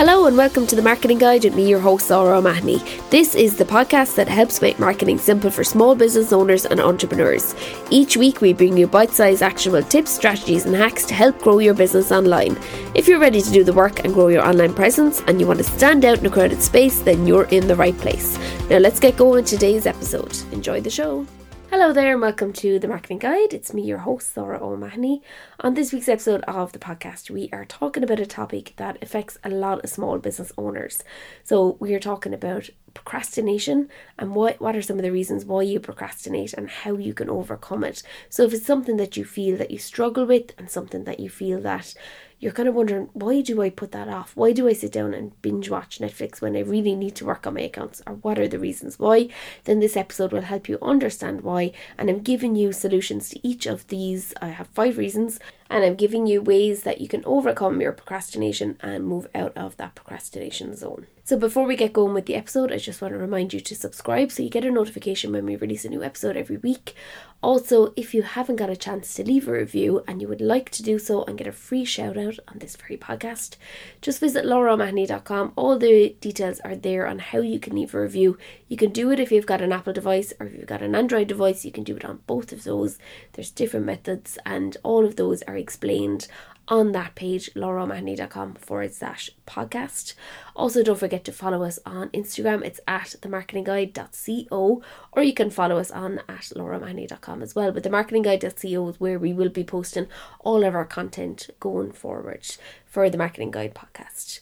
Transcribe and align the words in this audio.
Hello 0.00 0.24
and 0.24 0.34
welcome 0.34 0.66
to 0.66 0.74
the 0.74 0.80
Marketing 0.80 1.18
Guide 1.18 1.44
with 1.44 1.54
me, 1.54 1.68
your 1.68 1.78
host, 1.78 2.08
Laura 2.08 2.38
O'Mahony. 2.38 2.78
This 3.10 3.34
is 3.34 3.58
the 3.58 3.66
podcast 3.66 4.14
that 4.14 4.28
helps 4.28 4.62
make 4.62 4.78
marketing 4.78 5.18
simple 5.18 5.50
for 5.50 5.62
small 5.62 5.94
business 5.94 6.32
owners 6.32 6.64
and 6.64 6.80
entrepreneurs. 6.80 7.54
Each 7.90 8.16
week, 8.16 8.40
we 8.40 8.54
bring 8.54 8.78
you 8.78 8.86
bite 8.86 9.10
sized 9.10 9.42
actionable 9.42 9.86
tips, 9.86 10.10
strategies, 10.10 10.64
and 10.64 10.74
hacks 10.74 11.04
to 11.04 11.12
help 11.12 11.38
grow 11.42 11.58
your 11.58 11.74
business 11.74 12.12
online. 12.12 12.58
If 12.94 13.08
you're 13.08 13.20
ready 13.20 13.42
to 13.42 13.52
do 13.52 13.62
the 13.62 13.74
work 13.74 14.02
and 14.02 14.14
grow 14.14 14.28
your 14.28 14.42
online 14.42 14.72
presence 14.72 15.20
and 15.26 15.38
you 15.38 15.46
want 15.46 15.58
to 15.58 15.64
stand 15.64 16.06
out 16.06 16.20
in 16.20 16.24
a 16.24 16.30
crowded 16.30 16.62
space, 16.62 17.00
then 17.00 17.26
you're 17.26 17.50
in 17.50 17.68
the 17.68 17.76
right 17.76 17.98
place. 17.98 18.38
Now, 18.70 18.78
let's 18.78 19.00
get 19.00 19.18
going 19.18 19.44
today's 19.44 19.84
episode. 19.84 20.34
Enjoy 20.50 20.80
the 20.80 20.88
show. 20.88 21.26
Hello 21.70 21.92
there, 21.92 22.10
and 22.14 22.20
welcome 22.20 22.52
to 22.54 22.80
the 22.80 22.88
Marketing 22.88 23.20
Guide. 23.20 23.54
It's 23.54 23.72
me, 23.72 23.82
your 23.82 23.98
host, 23.98 24.36
Laura 24.36 24.58
O'Mahony. 24.60 25.22
On 25.60 25.74
this 25.74 25.92
week's 25.92 26.08
episode 26.08 26.40
of 26.48 26.72
the 26.72 26.80
podcast, 26.80 27.30
we 27.30 27.48
are 27.52 27.64
talking 27.64 28.02
about 28.02 28.18
a 28.18 28.26
topic 28.26 28.72
that 28.74 29.00
affects 29.00 29.38
a 29.44 29.50
lot 29.50 29.84
of 29.84 29.88
small 29.88 30.18
business 30.18 30.50
owners. 30.58 31.04
So, 31.44 31.76
we 31.78 31.94
are 31.94 32.00
talking 32.00 32.34
about 32.34 32.70
procrastination 32.92 33.88
and 34.18 34.34
what, 34.34 34.60
what 34.60 34.74
are 34.74 34.82
some 34.82 34.96
of 34.96 35.04
the 35.04 35.12
reasons 35.12 35.44
why 35.44 35.62
you 35.62 35.78
procrastinate 35.78 36.54
and 36.54 36.68
how 36.68 36.96
you 36.96 37.14
can 37.14 37.30
overcome 37.30 37.84
it. 37.84 38.02
So, 38.28 38.42
if 38.42 38.52
it's 38.52 38.66
something 38.66 38.96
that 38.96 39.16
you 39.16 39.24
feel 39.24 39.56
that 39.58 39.70
you 39.70 39.78
struggle 39.78 40.26
with 40.26 40.52
and 40.58 40.68
something 40.68 41.04
that 41.04 41.20
you 41.20 41.30
feel 41.30 41.60
that 41.60 41.94
you're 42.40 42.52
kind 42.52 42.68
of 42.68 42.74
wondering 42.74 43.10
why 43.12 43.42
do 43.42 43.60
I 43.60 43.68
put 43.68 43.92
that 43.92 44.08
off? 44.08 44.34
Why 44.34 44.52
do 44.52 44.66
I 44.66 44.72
sit 44.72 44.92
down 44.92 45.12
and 45.12 45.40
binge 45.42 45.68
watch 45.68 45.98
Netflix 45.98 46.40
when 46.40 46.56
I 46.56 46.60
really 46.60 46.96
need 46.96 47.14
to 47.16 47.26
work 47.26 47.46
on 47.46 47.54
my 47.54 47.60
accounts? 47.60 48.02
Or 48.06 48.14
what 48.14 48.38
are 48.38 48.48
the 48.48 48.58
reasons 48.58 48.98
why? 48.98 49.28
Then 49.64 49.80
this 49.80 49.96
episode 49.96 50.32
will 50.32 50.40
help 50.40 50.68
you 50.68 50.78
understand 50.80 51.42
why. 51.42 51.72
And 51.98 52.08
I'm 52.08 52.20
giving 52.20 52.56
you 52.56 52.72
solutions 52.72 53.28
to 53.28 53.46
each 53.46 53.66
of 53.66 53.86
these. 53.88 54.32
I 54.40 54.48
have 54.48 54.68
five 54.68 54.96
reasons, 54.96 55.38
and 55.68 55.84
I'm 55.84 55.96
giving 55.96 56.26
you 56.26 56.40
ways 56.40 56.82
that 56.82 57.00
you 57.00 57.08
can 57.08 57.24
overcome 57.26 57.80
your 57.80 57.92
procrastination 57.92 58.78
and 58.80 59.06
move 59.06 59.28
out 59.34 59.54
of 59.54 59.76
that 59.76 59.94
procrastination 59.94 60.74
zone. 60.74 61.06
So 61.30 61.36
before 61.36 61.64
we 61.64 61.76
get 61.76 61.92
going 61.92 62.12
with 62.12 62.26
the 62.26 62.34
episode, 62.34 62.72
I 62.72 62.78
just 62.78 63.00
want 63.00 63.14
to 63.14 63.18
remind 63.18 63.52
you 63.52 63.60
to 63.60 63.76
subscribe 63.76 64.32
so 64.32 64.42
you 64.42 64.50
get 64.50 64.64
a 64.64 64.70
notification 64.72 65.30
when 65.30 65.46
we 65.46 65.54
release 65.54 65.84
a 65.84 65.88
new 65.88 66.02
episode 66.02 66.36
every 66.36 66.56
week. 66.56 66.96
Also, 67.40 67.92
if 67.94 68.12
you 68.12 68.22
haven't 68.22 68.56
got 68.56 68.68
a 68.68 68.74
chance 68.74 69.14
to 69.14 69.22
leave 69.22 69.46
a 69.46 69.52
review 69.52 70.02
and 70.08 70.20
you 70.20 70.26
would 70.26 70.40
like 70.40 70.70
to 70.70 70.82
do 70.82 70.98
so 70.98 71.22
and 71.22 71.38
get 71.38 71.46
a 71.46 71.52
free 71.52 71.84
shout 71.84 72.18
out 72.18 72.40
on 72.48 72.58
this 72.58 72.74
very 72.74 72.96
podcast, 72.96 73.54
just 74.02 74.18
visit 74.18 74.44
lauraomahony.com. 74.44 75.52
All 75.54 75.78
the 75.78 76.16
details 76.20 76.58
are 76.64 76.74
there 76.74 77.06
on 77.06 77.20
how 77.20 77.38
you 77.38 77.60
can 77.60 77.76
leave 77.76 77.94
a 77.94 78.00
review. 78.00 78.36
You 78.66 78.76
can 78.76 78.90
do 78.90 79.12
it 79.12 79.20
if 79.20 79.30
you've 79.30 79.46
got 79.46 79.62
an 79.62 79.72
Apple 79.72 79.92
device 79.92 80.32
or 80.40 80.46
if 80.46 80.54
you've 80.54 80.66
got 80.66 80.82
an 80.82 80.96
Android 80.96 81.28
device, 81.28 81.64
you 81.64 81.70
can 81.70 81.84
do 81.84 81.96
it 81.96 82.04
on 82.04 82.22
both 82.26 82.52
of 82.52 82.64
those. 82.64 82.98
There's 83.34 83.52
different 83.52 83.86
methods 83.86 84.36
and 84.44 84.76
all 84.82 85.06
of 85.06 85.14
those 85.14 85.42
are 85.42 85.56
explained 85.56 86.26
on 86.68 86.92
that 86.92 87.14
page, 87.14 87.52
lauraomahony.com 87.54 88.54
forward 88.54 88.94
slash 88.94 89.30
podcast. 89.46 90.14
Also, 90.54 90.82
don't 90.82 90.98
forget 90.98 91.24
to 91.24 91.32
follow 91.32 91.62
us 91.62 91.78
on 91.84 92.08
Instagram. 92.10 92.64
It's 92.64 92.80
at 92.86 93.14
themarketingguide.co 93.20 94.82
or 95.12 95.22
you 95.22 95.34
can 95.34 95.50
follow 95.50 95.78
us 95.78 95.90
on 95.90 96.20
at 96.28 96.52
lauraomahony.com 96.56 97.42
as 97.42 97.54
well. 97.54 97.72
But 97.72 97.82
themarketingguide.co 97.82 98.88
is 98.88 99.00
where 99.00 99.18
we 99.18 99.32
will 99.32 99.48
be 99.48 99.64
posting 99.64 100.06
all 100.40 100.64
of 100.64 100.74
our 100.74 100.84
content 100.84 101.50
going 101.58 101.92
forward 101.92 102.46
for 102.86 103.10
the 103.10 103.18
Marketing 103.18 103.50
Guide 103.50 103.74
podcast. 103.74 104.40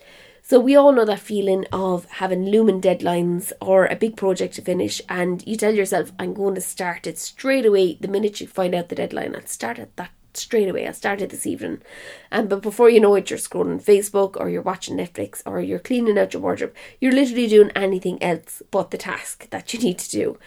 So 0.48 0.58
we 0.58 0.76
all 0.76 0.92
know 0.92 1.04
that 1.04 1.20
feeling 1.20 1.66
of 1.72 2.06
having 2.06 2.46
looming 2.46 2.80
deadlines 2.80 3.52
or 3.60 3.84
a 3.84 3.94
big 3.94 4.16
project 4.16 4.54
to 4.54 4.62
finish 4.62 5.02
and 5.06 5.46
you 5.46 5.56
tell 5.56 5.74
yourself, 5.74 6.10
I'm 6.18 6.32
going 6.32 6.54
to 6.54 6.62
start 6.62 7.06
it 7.06 7.18
straight 7.18 7.66
away 7.66 7.98
the 8.00 8.08
minute 8.08 8.40
you 8.40 8.46
find 8.46 8.74
out 8.74 8.88
the 8.88 8.94
deadline. 8.94 9.36
I'll 9.36 9.44
start 9.44 9.78
at 9.78 9.94
that 9.96 10.10
straight 10.34 10.68
away. 10.68 10.86
I 10.86 10.92
started 10.92 11.30
this 11.30 11.46
evening. 11.46 11.82
And 12.30 12.48
but 12.48 12.62
before 12.62 12.90
you 12.90 13.00
know 13.00 13.14
it, 13.14 13.30
you're 13.30 13.38
scrolling 13.38 13.82
Facebook 13.82 14.36
or 14.36 14.48
you're 14.48 14.62
watching 14.62 14.96
Netflix 14.96 15.42
or 15.46 15.60
you're 15.60 15.78
cleaning 15.78 16.18
out 16.18 16.32
your 16.32 16.42
wardrobe. 16.42 16.74
You're 17.00 17.12
literally 17.12 17.46
doing 17.46 17.70
anything 17.74 18.22
else 18.22 18.62
but 18.70 18.90
the 18.90 18.98
task 18.98 19.48
that 19.50 19.72
you 19.72 19.80
need 19.80 19.98
to 19.98 20.10
do. 20.10 20.38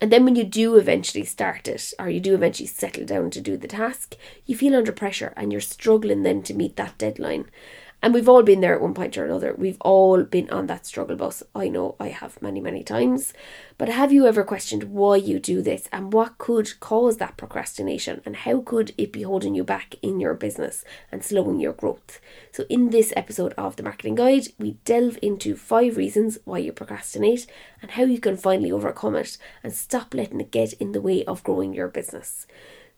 And 0.00 0.10
then 0.10 0.24
when 0.24 0.34
you 0.34 0.42
do 0.42 0.74
eventually 0.74 1.24
start 1.24 1.68
it, 1.68 1.94
or 1.96 2.08
you 2.08 2.18
do 2.18 2.34
eventually 2.34 2.66
settle 2.66 3.06
down 3.06 3.30
to 3.30 3.40
do 3.40 3.56
the 3.56 3.68
task, 3.68 4.16
you 4.44 4.56
feel 4.56 4.74
under 4.74 4.90
pressure 4.90 5.32
and 5.36 5.52
you're 5.52 5.60
struggling 5.60 6.24
then 6.24 6.42
to 6.42 6.54
meet 6.54 6.74
that 6.74 6.98
deadline. 6.98 7.44
And 8.04 8.12
we've 8.12 8.28
all 8.28 8.42
been 8.42 8.60
there 8.60 8.74
at 8.74 8.80
one 8.80 8.94
point 8.94 9.16
or 9.16 9.24
another. 9.24 9.54
We've 9.56 9.80
all 9.80 10.24
been 10.24 10.50
on 10.50 10.66
that 10.66 10.86
struggle 10.86 11.14
bus. 11.14 11.44
I 11.54 11.68
know 11.68 11.94
I 12.00 12.08
have 12.08 12.42
many, 12.42 12.60
many 12.60 12.82
times. 12.82 13.32
But 13.78 13.88
have 13.88 14.12
you 14.12 14.26
ever 14.26 14.42
questioned 14.42 14.84
why 14.84 15.16
you 15.16 15.38
do 15.38 15.62
this 15.62 15.88
and 15.92 16.12
what 16.12 16.36
could 16.36 16.80
cause 16.80 17.18
that 17.18 17.36
procrastination 17.36 18.20
and 18.26 18.34
how 18.34 18.60
could 18.60 18.92
it 18.98 19.12
be 19.12 19.22
holding 19.22 19.54
you 19.54 19.62
back 19.62 19.94
in 20.02 20.18
your 20.18 20.34
business 20.34 20.84
and 21.12 21.24
slowing 21.24 21.60
your 21.60 21.72
growth? 21.72 22.20
So, 22.50 22.64
in 22.68 22.90
this 22.90 23.12
episode 23.14 23.54
of 23.56 23.76
the 23.76 23.84
Marketing 23.84 24.16
Guide, 24.16 24.48
we 24.58 24.78
delve 24.84 25.16
into 25.22 25.54
five 25.54 25.96
reasons 25.96 26.38
why 26.44 26.58
you 26.58 26.72
procrastinate 26.72 27.46
and 27.80 27.92
how 27.92 28.02
you 28.02 28.18
can 28.18 28.36
finally 28.36 28.72
overcome 28.72 29.14
it 29.14 29.38
and 29.62 29.72
stop 29.72 30.12
letting 30.12 30.40
it 30.40 30.50
get 30.50 30.72
in 30.74 30.90
the 30.90 31.00
way 31.00 31.24
of 31.24 31.44
growing 31.44 31.72
your 31.72 31.88
business. 31.88 32.48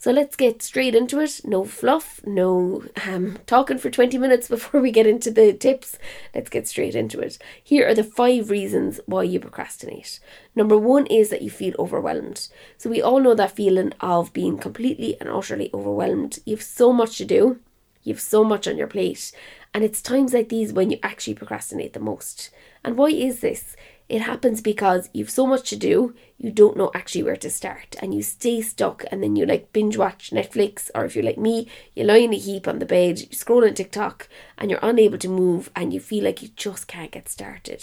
So 0.04 0.10
let's 0.10 0.37
get 0.37 0.60
straight 0.60 0.94
into 0.94 1.19
it. 1.19 1.41
No 1.44 1.65
fluff, 1.65 2.20
no 2.26 2.84
um, 3.09 3.38
talking 3.47 3.78
for 3.78 3.88
20 3.88 4.19
minutes 4.19 4.48
before 4.54 4.82
we 4.82 4.91
get 4.91 5.06
into 5.06 5.31
the 5.31 5.54
tips. 5.54 5.98
Let's 6.34 6.50
get 6.50 6.69
straight 6.69 6.94
into 6.94 7.20
it. 7.20 7.38
Here 7.62 7.88
are 7.88 7.94
the 7.94 8.04
five 8.04 8.50
reasons 8.50 9.00
why 9.06 9.22
you 9.22 9.41
procrastinate. 9.41 10.20
Number 10.54 10.76
one 10.76 11.06
is 11.06 11.31
that 11.31 11.41
you 11.41 11.48
feel 11.48 11.75
overwhelmed. 11.78 12.48
So 12.76 12.91
we 12.91 13.00
all 13.00 13.19
know 13.19 13.34
that 13.34 13.56
feeling 13.56 13.94
of 13.98 14.34
being 14.34 14.59
completely 14.59 15.19
and 15.20 15.31
utterly 15.31 15.70
overwhelmed. 15.72 16.38
You 16.44 16.56
have 16.56 16.62
so 16.62 16.93
much 16.93 17.16
to 17.16 17.25
do, 17.25 17.60
you 18.03 18.12
have 18.12 18.20
so 18.20 18.44
much 18.44 18.69
on 18.69 18.76
your 18.76 18.88
plate, 18.88 19.32
and 19.72 19.82
it's 19.82 20.03
times 20.03 20.34
like 20.34 20.50
these 20.50 20.75
when 20.75 20.91
you 20.91 20.98
actually 21.03 21.32
procrastinate 21.32 21.94
the 21.94 21.98
most. 21.98 22.50
And 22.84 22.98
why 22.98 23.09
is 23.09 23.41
this? 23.41 23.75
It 24.06 24.20
happens 24.20 24.60
because 24.60 25.09
you've 25.15 25.31
so 25.31 25.47
much 25.47 25.70
to 25.70 25.76
do, 25.76 26.15
you 26.37 26.50
don't 26.50 26.76
know 26.76 26.91
actually 26.94 27.22
where 27.22 27.37
to 27.37 27.48
start, 27.48 27.97
and 28.03 28.15
you 28.15 28.22
stay 28.22 28.60
stuck, 28.60 29.04
and 29.10 29.22
then 29.22 29.34
you 29.34 29.47
like 29.47 29.72
binge 29.72 29.97
watch 29.97 30.31
Netflix, 30.31 30.91
or 30.94 31.06
if 31.06 31.16
you're 31.16 31.25
like 31.25 31.38
me, 31.38 31.69
you 31.94 32.04
lie 32.04 32.19
in 32.19 32.34
a 32.34 32.38
heap 32.38 32.69
on 32.69 32.81
the 32.81 32.87
bed, 32.87 33.19
you 33.20 33.28
scroll 33.32 33.64
on 33.64 33.72
TikTok, 33.72 34.28
and 34.59 34.70
you're 34.70 34.81
unable 34.82 35.16
to 35.19 35.28
move, 35.28 35.70
and 35.75 35.94
you 35.94 36.00
feel 36.00 36.25
like 36.25 36.43
you 36.43 36.48
just 36.54 36.87
can't 36.87 37.12
get 37.12 37.31
started. 37.31 37.82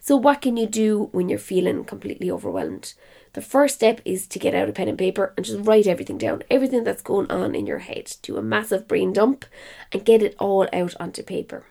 So, 0.00 0.16
what 0.16 0.42
can 0.42 0.56
you 0.56 0.66
do 0.66 1.08
when 1.12 1.28
you're 1.28 1.38
feeling 1.38 1.84
completely 1.84 2.30
overwhelmed? 2.30 2.94
The 3.34 3.40
first 3.40 3.76
step 3.76 4.00
is 4.04 4.26
to 4.26 4.38
get 4.38 4.54
out 4.54 4.68
a 4.68 4.72
pen 4.72 4.88
and 4.88 4.98
paper 4.98 5.32
and 5.36 5.46
just 5.46 5.66
write 5.66 5.86
everything 5.86 6.18
down, 6.18 6.42
everything 6.50 6.84
that's 6.84 7.00
going 7.00 7.30
on 7.30 7.54
in 7.54 7.66
your 7.66 7.78
head. 7.78 8.12
Do 8.22 8.36
a 8.36 8.42
massive 8.42 8.86
brain 8.86 9.12
dump 9.12 9.44
and 9.92 10.04
get 10.04 10.22
it 10.22 10.36
all 10.38 10.68
out 10.72 10.94
onto 11.00 11.22
paper. 11.22 11.64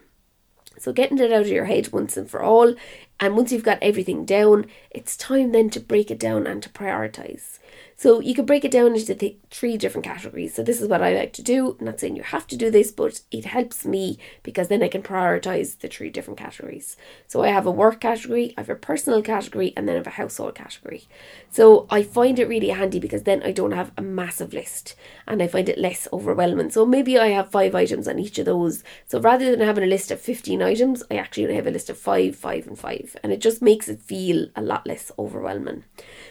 So, 0.83 0.91
getting 0.91 1.17
it 1.17 1.31
out 1.31 1.43
of 1.43 1.47
your 1.47 1.63
head 1.63 1.93
once 1.93 2.17
and 2.17 2.29
for 2.29 2.43
all, 2.43 2.75
and 3.17 3.37
once 3.37 3.53
you've 3.53 3.63
got 3.63 3.81
everything 3.81 4.25
down, 4.25 4.65
it's 4.91 5.15
time 5.15 5.53
then 5.53 5.69
to 5.69 5.79
break 5.79 6.11
it 6.11 6.19
down 6.19 6.45
and 6.45 6.61
to 6.61 6.67
prioritize. 6.67 7.59
So 7.95 8.19
you 8.19 8.33
could 8.33 8.45
break 8.45 8.65
it 8.65 8.71
down 8.71 8.95
into 8.95 9.15
th- 9.15 9.37
three 9.49 9.77
different 9.77 10.05
categories. 10.05 10.53
So 10.53 10.63
this 10.63 10.81
is 10.81 10.87
what 10.87 11.01
I 11.01 11.13
like 11.13 11.33
to 11.33 11.43
do. 11.43 11.77
I'm 11.79 11.85
not 11.85 11.99
saying 11.99 12.15
you 12.15 12.23
have 12.23 12.47
to 12.47 12.57
do 12.57 12.69
this, 12.69 12.91
but 12.91 13.21
it 13.31 13.45
helps 13.45 13.85
me 13.85 14.17
because 14.41 14.67
then 14.67 14.83
I 14.83 14.87
can 14.87 15.03
prioritize 15.03 15.79
the 15.79 15.87
three 15.87 16.09
different 16.09 16.39
categories. 16.39 16.97
So 17.27 17.43
I 17.43 17.49
have 17.49 17.65
a 17.65 17.71
work 17.71 18.01
category, 18.01 18.53
I 18.57 18.61
have 18.61 18.69
a 18.69 18.75
personal 18.75 19.21
category, 19.21 19.73
and 19.77 19.87
then 19.87 19.95
I 19.95 19.99
have 19.99 20.07
a 20.07 20.11
household 20.11 20.55
category. 20.55 21.07
So 21.49 21.87
I 21.89 22.03
find 22.03 22.39
it 22.39 22.47
really 22.47 22.69
handy 22.69 22.99
because 22.99 23.23
then 23.23 23.43
I 23.43 23.51
don't 23.51 23.71
have 23.71 23.91
a 23.97 24.01
massive 24.01 24.53
list 24.53 24.95
and 25.27 25.41
I 25.41 25.47
find 25.47 25.69
it 25.69 25.77
less 25.77 26.07
overwhelming. 26.11 26.71
So 26.71 26.85
maybe 26.85 27.17
I 27.17 27.27
have 27.27 27.51
five 27.51 27.75
items 27.75 28.07
on 28.07 28.19
each 28.19 28.39
of 28.39 28.45
those. 28.45 28.83
So 29.07 29.19
rather 29.19 29.49
than 29.49 29.65
having 29.65 29.83
a 29.83 29.87
list 29.87 30.11
of 30.11 30.19
15 30.19 30.61
items, 30.61 31.03
I 31.11 31.15
actually 31.15 31.45
only 31.45 31.55
have 31.55 31.67
a 31.67 31.71
list 31.71 31.89
of 31.89 31.97
five, 31.97 32.35
five, 32.35 32.67
and 32.67 32.77
five. 32.77 33.15
And 33.23 33.31
it 33.31 33.41
just 33.41 33.61
makes 33.61 33.87
it 33.87 34.01
feel 34.01 34.47
a 34.55 34.61
lot 34.61 34.87
less 34.87 35.11
overwhelming. 35.17 35.83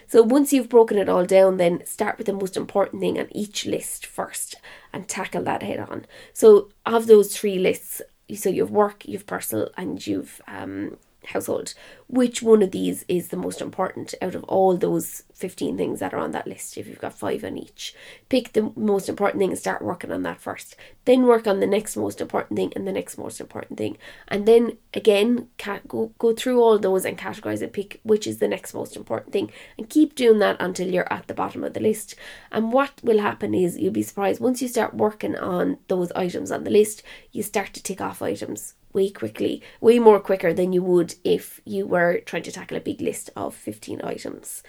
So 0.06 0.22
once 0.22 0.52
you've 0.52 0.68
broken 0.68 0.98
it 0.98 1.08
all 1.08 1.24
down, 1.24 1.51
then 1.58 1.84
start 1.86 2.18
with 2.18 2.26
the 2.26 2.32
most 2.32 2.56
important 2.56 3.00
thing 3.00 3.18
on 3.18 3.28
each 3.30 3.66
list 3.66 4.06
first 4.06 4.56
and 4.92 5.08
tackle 5.08 5.42
that 5.44 5.62
head 5.62 5.80
on. 5.80 6.06
So 6.32 6.70
of 6.86 7.06
those 7.06 7.36
three 7.36 7.58
lists, 7.58 8.02
so 8.34 8.48
you've 8.48 8.70
work, 8.70 9.06
you've 9.06 9.26
personal, 9.26 9.70
and 9.76 10.04
you've 10.06 10.40
um, 10.46 10.96
household. 11.26 11.74
Which 12.08 12.42
one 12.42 12.62
of 12.62 12.72
these 12.72 13.04
is 13.08 13.28
the 13.28 13.36
most 13.36 13.60
important 13.60 14.14
out 14.20 14.34
of 14.34 14.44
all 14.44 14.76
those 14.76 15.22
15 15.34 15.76
things 15.76 16.00
that 16.00 16.12
are 16.12 16.18
on 16.18 16.32
that 16.32 16.46
list 16.46 16.76
if 16.76 16.86
you've 16.86 17.00
got 17.00 17.14
five 17.14 17.44
on 17.44 17.56
each? 17.56 17.94
Pick 18.28 18.52
the 18.52 18.72
most 18.76 19.08
important 19.08 19.40
thing 19.40 19.50
and 19.50 19.58
start 19.58 19.82
working 19.82 20.12
on 20.12 20.22
that 20.24 20.40
first. 20.40 20.76
Then 21.04 21.26
work 21.26 21.46
on 21.46 21.60
the 21.60 21.66
next 21.66 21.96
most 21.96 22.20
important 22.20 22.56
thing 22.56 22.72
and 22.76 22.86
the 22.86 22.92
next 22.92 23.18
most 23.18 23.40
important 23.40 23.78
thing. 23.78 23.96
And 24.28 24.46
then 24.46 24.78
again, 24.94 25.48
go, 25.88 26.12
go 26.18 26.34
through 26.34 26.60
all 26.60 26.78
those 26.78 27.04
and 27.04 27.18
categorize 27.18 27.62
and 27.62 27.72
pick 27.72 28.00
which 28.02 28.26
is 28.26 28.38
the 28.38 28.48
next 28.48 28.74
most 28.74 28.96
important 28.96 29.32
thing. 29.32 29.50
And 29.78 29.88
keep 29.88 30.14
doing 30.14 30.38
that 30.40 30.56
until 30.60 30.88
you're 30.88 31.12
at 31.12 31.28
the 31.28 31.34
bottom 31.34 31.64
of 31.64 31.74
the 31.74 31.80
list. 31.80 32.14
And 32.50 32.72
what 32.72 32.92
will 33.02 33.20
happen 33.20 33.54
is 33.54 33.78
you'll 33.78 33.92
be 33.92 34.02
surprised 34.02 34.40
once 34.40 34.60
you 34.60 34.68
start 34.68 34.94
working 34.94 35.36
on 35.36 35.78
those 35.88 36.12
items 36.12 36.50
on 36.50 36.64
the 36.64 36.70
list, 36.70 37.02
you 37.30 37.42
start 37.42 37.72
to 37.74 37.82
tick 37.82 38.00
off 38.00 38.22
items 38.22 38.74
way 38.92 39.10
quickly, 39.10 39.62
way 39.80 39.98
more 39.98 40.20
quicker 40.20 40.52
than 40.52 40.72
you 40.72 40.82
would 40.82 41.14
if 41.24 41.60
you 41.64 41.86
were 41.86 42.20
trying 42.20 42.42
to 42.42 42.52
tackle 42.52 42.76
a 42.76 42.80
big 42.80 43.00
list 43.00 43.30
of 43.36 43.54
15 43.54 44.00
items. 44.04 44.62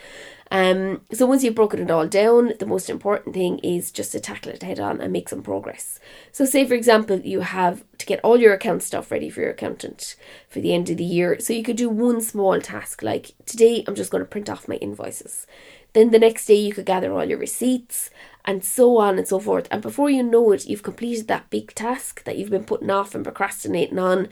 Um, 0.51 1.01
so 1.11 1.25
once 1.25 1.43
you've 1.43 1.55
broken 1.55 1.81
it 1.81 1.89
all 1.89 2.07
down, 2.07 2.53
the 2.59 2.65
most 2.65 2.89
important 2.89 3.33
thing 3.33 3.59
is 3.59 3.91
just 3.91 4.11
to 4.11 4.19
tackle 4.19 4.51
it 4.51 4.61
head 4.61 4.79
on 4.79 5.01
and 5.01 5.11
make 5.11 5.29
some 5.29 5.41
progress. 5.41 5.99
So 6.31 6.45
say 6.45 6.65
for 6.65 6.75
example, 6.75 7.19
you 7.19 7.41
have 7.41 7.83
to 7.97 8.05
get 8.05 8.19
all 8.23 8.37
your 8.37 8.53
account 8.53 8.83
stuff 8.83 9.11
ready 9.11 9.29
for 9.29 9.41
your 9.41 9.51
accountant 9.51 10.15
for 10.47 10.59
the 10.59 10.73
end 10.73 10.89
of 10.89 10.97
the 10.97 11.03
year. 11.03 11.39
So 11.39 11.53
you 11.53 11.63
could 11.63 11.77
do 11.77 11.89
one 11.89 12.21
small 12.21 12.59
task 12.61 13.01
like 13.01 13.31
today 13.45 13.83
I'm 13.87 13.95
just 13.95 14.11
going 14.11 14.23
to 14.23 14.29
print 14.29 14.49
off 14.49 14.67
my 14.67 14.75
invoices. 14.75 15.47
Then 15.93 16.11
the 16.11 16.19
next 16.19 16.45
day 16.45 16.55
you 16.55 16.73
could 16.73 16.85
gather 16.85 17.13
all 17.13 17.25
your 17.25 17.37
receipts 17.37 18.09
and 18.45 18.63
so 18.63 18.97
on 18.97 19.17
and 19.17 19.27
so 19.27 19.39
forth. 19.39 19.67
And 19.71 19.81
before 19.81 20.09
you 20.09 20.23
know 20.23 20.51
it, 20.51 20.65
you've 20.65 20.83
completed 20.83 21.27
that 21.27 21.49
big 21.49 21.73
task 21.75 22.23
that 22.25 22.37
you've 22.37 22.49
been 22.49 22.65
putting 22.65 22.89
off 22.89 23.15
and 23.15 23.23
procrastinating 23.23 23.99
on. 23.99 24.27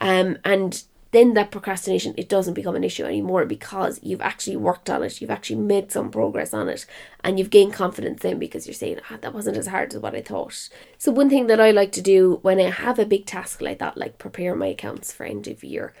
Um, 0.00 0.38
and 0.44 0.82
then 1.12 1.34
that 1.34 1.50
procrastination 1.50 2.12
it 2.16 2.28
doesn't 2.28 2.54
become 2.54 2.74
an 2.74 2.84
issue 2.84 3.04
anymore 3.04 3.46
because 3.46 3.98
you've 4.02 4.20
actually 4.20 4.56
worked 4.56 4.90
on 4.90 5.02
it 5.02 5.20
you've 5.20 5.30
actually 5.30 5.56
made 5.56 5.90
some 5.90 6.10
progress 6.10 6.52
on 6.52 6.68
it 6.68 6.84
and 7.24 7.38
you've 7.38 7.48
gained 7.48 7.72
confidence 7.72 8.20
then 8.22 8.38
because 8.38 8.66
you're 8.66 8.74
saying 8.74 8.98
ah, 9.10 9.16
that 9.20 9.32
wasn't 9.32 9.56
as 9.56 9.68
hard 9.68 9.94
as 9.94 10.00
what 10.00 10.14
i 10.14 10.20
thought 10.20 10.68
so 10.98 11.10
one 11.12 11.30
thing 11.30 11.46
that 11.46 11.60
i 11.60 11.70
like 11.70 11.92
to 11.92 12.02
do 12.02 12.38
when 12.42 12.58
i 12.60 12.68
have 12.68 12.98
a 12.98 13.06
big 13.06 13.24
task 13.24 13.62
like 13.62 13.78
that 13.78 13.96
like 13.96 14.18
prepare 14.18 14.54
my 14.54 14.66
accounts 14.66 15.12
for 15.12 15.24
end 15.24 15.46
of 15.46 15.64
year 15.64 15.94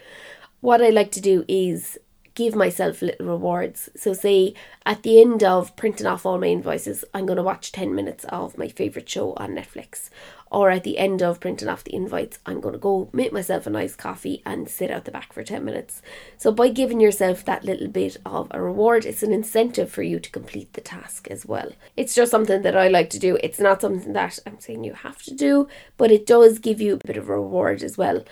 what 0.60 0.82
i 0.82 0.90
like 0.90 1.10
to 1.10 1.20
do 1.20 1.44
is 1.48 1.98
give 2.36 2.54
myself 2.54 3.02
little 3.02 3.26
rewards. 3.26 3.90
So, 3.96 4.12
say 4.12 4.54
at 4.84 5.02
the 5.02 5.20
end 5.20 5.42
of 5.42 5.74
printing 5.74 6.06
off 6.06 6.24
all 6.24 6.38
my 6.38 6.46
invoices, 6.46 7.04
I'm 7.12 7.26
going 7.26 7.38
to 7.38 7.42
watch 7.42 7.72
10 7.72 7.92
minutes 7.92 8.24
of 8.26 8.56
my 8.56 8.68
favourite 8.68 9.08
show 9.08 9.32
on 9.34 9.56
Netflix. 9.56 10.10
Or 10.50 10.70
at 10.70 10.84
the 10.84 10.98
end 10.98 11.22
of 11.22 11.40
printing 11.40 11.68
off 11.68 11.84
the 11.84 11.94
invites, 11.94 12.38
I'm 12.46 12.60
going 12.60 12.74
to 12.74 12.78
go 12.78 13.08
make 13.12 13.32
myself 13.32 13.66
a 13.66 13.70
nice 13.70 13.96
coffee 13.96 14.42
and 14.46 14.68
sit 14.68 14.90
out 14.90 15.04
the 15.04 15.10
back 15.10 15.32
for 15.32 15.42
10 15.42 15.64
minutes. 15.64 16.02
So, 16.36 16.52
by 16.52 16.68
giving 16.68 17.00
yourself 17.00 17.44
that 17.44 17.64
little 17.64 17.88
bit 17.88 18.16
of 18.24 18.48
a 18.52 18.62
reward, 18.62 19.04
it's 19.04 19.24
an 19.24 19.32
incentive 19.32 19.90
for 19.90 20.02
you 20.02 20.20
to 20.20 20.30
complete 20.30 20.72
the 20.74 20.80
task 20.80 21.26
as 21.30 21.44
well. 21.44 21.72
It's 21.96 22.14
just 22.14 22.30
something 22.30 22.62
that 22.62 22.76
I 22.76 22.88
like 22.88 23.10
to 23.10 23.18
do. 23.18 23.38
It's 23.42 23.58
not 23.58 23.80
something 23.80 24.12
that 24.12 24.38
I'm 24.46 24.60
saying 24.60 24.84
you 24.84 24.94
have 24.94 25.22
to 25.24 25.34
do, 25.34 25.68
but 25.96 26.12
it 26.12 26.26
does 26.26 26.60
give 26.60 26.80
you 26.80 26.94
a 26.94 27.06
bit 27.06 27.16
of 27.16 27.28
a 27.28 27.32
reward 27.32 27.82
as 27.82 27.98
well 27.98 28.24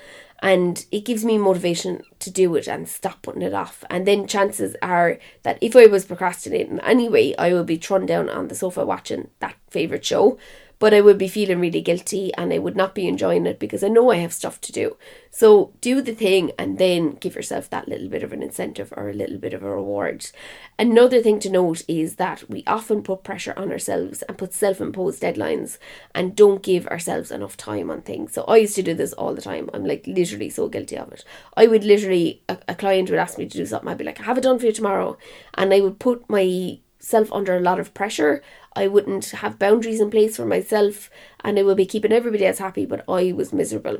and 0.44 0.84
it 0.92 1.06
gives 1.06 1.24
me 1.24 1.38
motivation 1.38 2.02
to 2.18 2.30
do 2.30 2.54
it 2.54 2.68
and 2.68 2.86
stop 2.86 3.22
putting 3.22 3.40
it 3.40 3.54
off. 3.54 3.82
And 3.88 4.06
then 4.06 4.26
chances 4.26 4.76
are 4.82 5.18
that 5.42 5.56
if 5.62 5.74
I 5.74 5.86
was 5.86 6.04
procrastinating 6.04 6.80
anyway, 6.80 7.34
I 7.38 7.54
would 7.54 7.64
be 7.64 7.78
thrown 7.78 8.04
down 8.04 8.28
on 8.28 8.48
the 8.48 8.54
sofa 8.54 8.84
watching 8.84 9.30
that 9.38 9.56
favourite 9.70 10.04
show 10.04 10.38
but 10.84 10.92
I 10.92 11.00
would 11.00 11.16
be 11.16 11.28
feeling 11.28 11.60
really 11.60 11.80
guilty 11.80 12.30
and 12.34 12.52
I 12.52 12.58
would 12.58 12.76
not 12.76 12.94
be 12.94 13.08
enjoying 13.08 13.46
it 13.46 13.58
because 13.58 13.82
I 13.82 13.88
know 13.88 14.10
I 14.10 14.16
have 14.16 14.34
stuff 14.34 14.60
to 14.60 14.70
do. 14.70 14.98
So 15.30 15.72
do 15.80 16.02
the 16.02 16.14
thing 16.14 16.52
and 16.58 16.76
then 16.76 17.12
give 17.12 17.34
yourself 17.34 17.70
that 17.70 17.88
little 17.88 18.10
bit 18.10 18.22
of 18.22 18.34
an 18.34 18.42
incentive 18.42 18.92
or 18.94 19.08
a 19.08 19.14
little 19.14 19.38
bit 19.38 19.54
of 19.54 19.62
a 19.62 19.70
reward. 19.70 20.30
Another 20.78 21.22
thing 21.22 21.40
to 21.40 21.48
note 21.48 21.84
is 21.88 22.16
that 22.16 22.50
we 22.50 22.64
often 22.66 23.02
put 23.02 23.24
pressure 23.24 23.54
on 23.56 23.72
ourselves 23.72 24.20
and 24.24 24.36
put 24.36 24.52
self 24.52 24.78
imposed 24.78 25.22
deadlines 25.22 25.78
and 26.14 26.36
don't 26.36 26.62
give 26.62 26.86
ourselves 26.88 27.30
enough 27.30 27.56
time 27.56 27.90
on 27.90 28.02
things. 28.02 28.34
So 28.34 28.44
I 28.44 28.58
used 28.58 28.76
to 28.76 28.82
do 28.82 28.92
this 28.92 29.14
all 29.14 29.32
the 29.32 29.40
time. 29.40 29.70
I'm 29.72 29.86
like 29.86 30.06
literally 30.06 30.50
so 30.50 30.68
guilty 30.68 30.98
of 30.98 31.10
it. 31.12 31.24
I 31.56 31.66
would 31.66 31.84
literally, 31.84 32.42
a, 32.46 32.58
a 32.68 32.74
client 32.74 33.08
would 33.08 33.18
ask 33.18 33.38
me 33.38 33.48
to 33.48 33.56
do 33.56 33.64
something, 33.64 33.88
I'd 33.88 33.96
be 33.96 34.04
like, 34.04 34.20
I 34.20 34.24
have 34.24 34.36
it 34.36 34.42
done 34.42 34.58
for 34.58 34.66
you 34.66 34.72
tomorrow. 34.72 35.16
And 35.54 35.72
I 35.72 35.80
would 35.80 35.98
put 35.98 36.28
myself 36.28 37.32
under 37.32 37.56
a 37.56 37.60
lot 37.60 37.80
of 37.80 37.94
pressure. 37.94 38.42
I 38.76 38.88
wouldn't 38.88 39.30
have 39.30 39.58
boundaries 39.58 40.00
in 40.00 40.10
place 40.10 40.36
for 40.36 40.46
myself 40.46 41.10
and 41.42 41.58
I 41.58 41.62
would 41.62 41.76
be 41.76 41.86
keeping 41.86 42.12
everybody 42.12 42.46
else 42.46 42.58
happy, 42.58 42.86
but 42.86 43.04
I 43.08 43.32
was 43.32 43.52
miserable. 43.52 43.98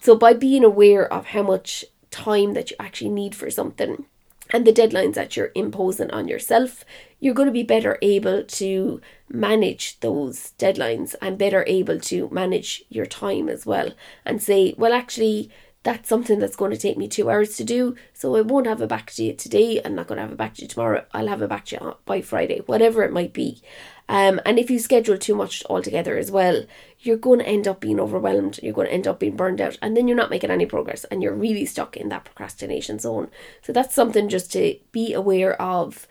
So, 0.00 0.16
by 0.16 0.34
being 0.34 0.64
aware 0.64 1.10
of 1.10 1.26
how 1.26 1.42
much 1.42 1.84
time 2.10 2.52
that 2.54 2.70
you 2.70 2.76
actually 2.78 3.10
need 3.10 3.34
for 3.34 3.50
something 3.50 4.06
and 4.50 4.66
the 4.66 4.72
deadlines 4.72 5.14
that 5.14 5.36
you're 5.36 5.50
imposing 5.54 6.10
on 6.10 6.28
yourself, 6.28 6.84
you're 7.18 7.34
going 7.34 7.46
to 7.46 7.52
be 7.52 7.62
better 7.62 7.98
able 8.02 8.44
to 8.44 9.00
manage 9.28 9.98
those 10.00 10.52
deadlines 10.58 11.14
and 11.22 11.38
better 11.38 11.64
able 11.66 11.98
to 11.98 12.28
manage 12.30 12.84
your 12.90 13.06
time 13.06 13.48
as 13.48 13.64
well 13.64 13.92
and 14.24 14.42
say, 14.42 14.74
well, 14.76 14.92
actually, 14.92 15.50
that's 15.84 16.08
something 16.08 16.38
that's 16.38 16.56
going 16.56 16.72
to 16.72 16.78
take 16.78 16.96
me 16.96 17.06
two 17.06 17.30
hours 17.30 17.56
to 17.56 17.64
do. 17.64 17.94
So 18.12 18.34
I 18.34 18.40
won't 18.40 18.66
have 18.66 18.80
it 18.80 18.88
back 18.88 19.12
to 19.12 19.22
you 19.22 19.34
today. 19.34 19.80
I'm 19.84 19.94
not 19.94 20.06
going 20.06 20.16
to 20.16 20.22
have 20.22 20.32
it 20.32 20.38
back 20.38 20.54
to 20.54 20.62
you 20.62 20.68
tomorrow. 20.68 21.04
I'll 21.12 21.28
have 21.28 21.42
it 21.42 21.48
back 21.48 21.66
to 21.66 21.76
you 21.76 21.96
by 22.06 22.22
Friday, 22.22 22.62
whatever 22.66 23.04
it 23.04 23.12
might 23.12 23.32
be. 23.32 23.62
Um, 24.08 24.40
and 24.44 24.58
if 24.58 24.70
you 24.70 24.78
schedule 24.78 25.16
too 25.16 25.34
much 25.34 25.62
altogether 25.68 26.16
as 26.18 26.30
well, 26.30 26.64
you're 27.00 27.16
going 27.16 27.38
to 27.38 27.48
end 27.48 27.68
up 27.68 27.80
being 27.80 28.00
overwhelmed. 28.00 28.60
You're 28.62 28.74
going 28.74 28.88
to 28.88 28.92
end 28.92 29.06
up 29.06 29.20
being 29.20 29.36
burned 29.36 29.60
out, 29.60 29.78
and 29.80 29.96
then 29.96 30.08
you're 30.08 30.16
not 30.16 30.30
making 30.30 30.50
any 30.50 30.66
progress, 30.66 31.04
and 31.04 31.22
you're 31.22 31.34
really 31.34 31.64
stuck 31.64 31.96
in 31.96 32.08
that 32.10 32.24
procrastination 32.24 32.98
zone. 32.98 33.30
So 33.62 33.72
that's 33.72 33.94
something 33.94 34.28
just 34.28 34.52
to 34.52 34.76
be 34.92 35.12
aware 35.14 35.60
of. 35.60 36.06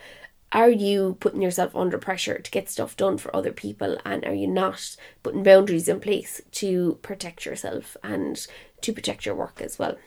Are 0.54 0.70
you 0.70 1.18
putting 1.20 1.42
yourself 1.42 1.76
under 1.76 1.98
pressure 1.98 2.38
to 2.38 2.52
get 2.52 2.70
stuff 2.70 2.96
done 2.96 3.18
for 3.18 3.36
other 3.36 3.52
people, 3.52 3.98
and 4.06 4.24
are 4.24 4.34
you 4.34 4.48
not 4.48 4.96
putting 5.24 5.44
boundaries 5.44 5.90
in 5.90 6.00
place 6.00 6.42
to 6.52 7.00
protect 7.02 7.46
yourself 7.46 7.98
and 8.04 8.48
to 8.84 8.94
protect 8.94 9.26
your 9.26 9.36
work 9.36 9.62
as 9.62 9.80
well. 9.80 9.98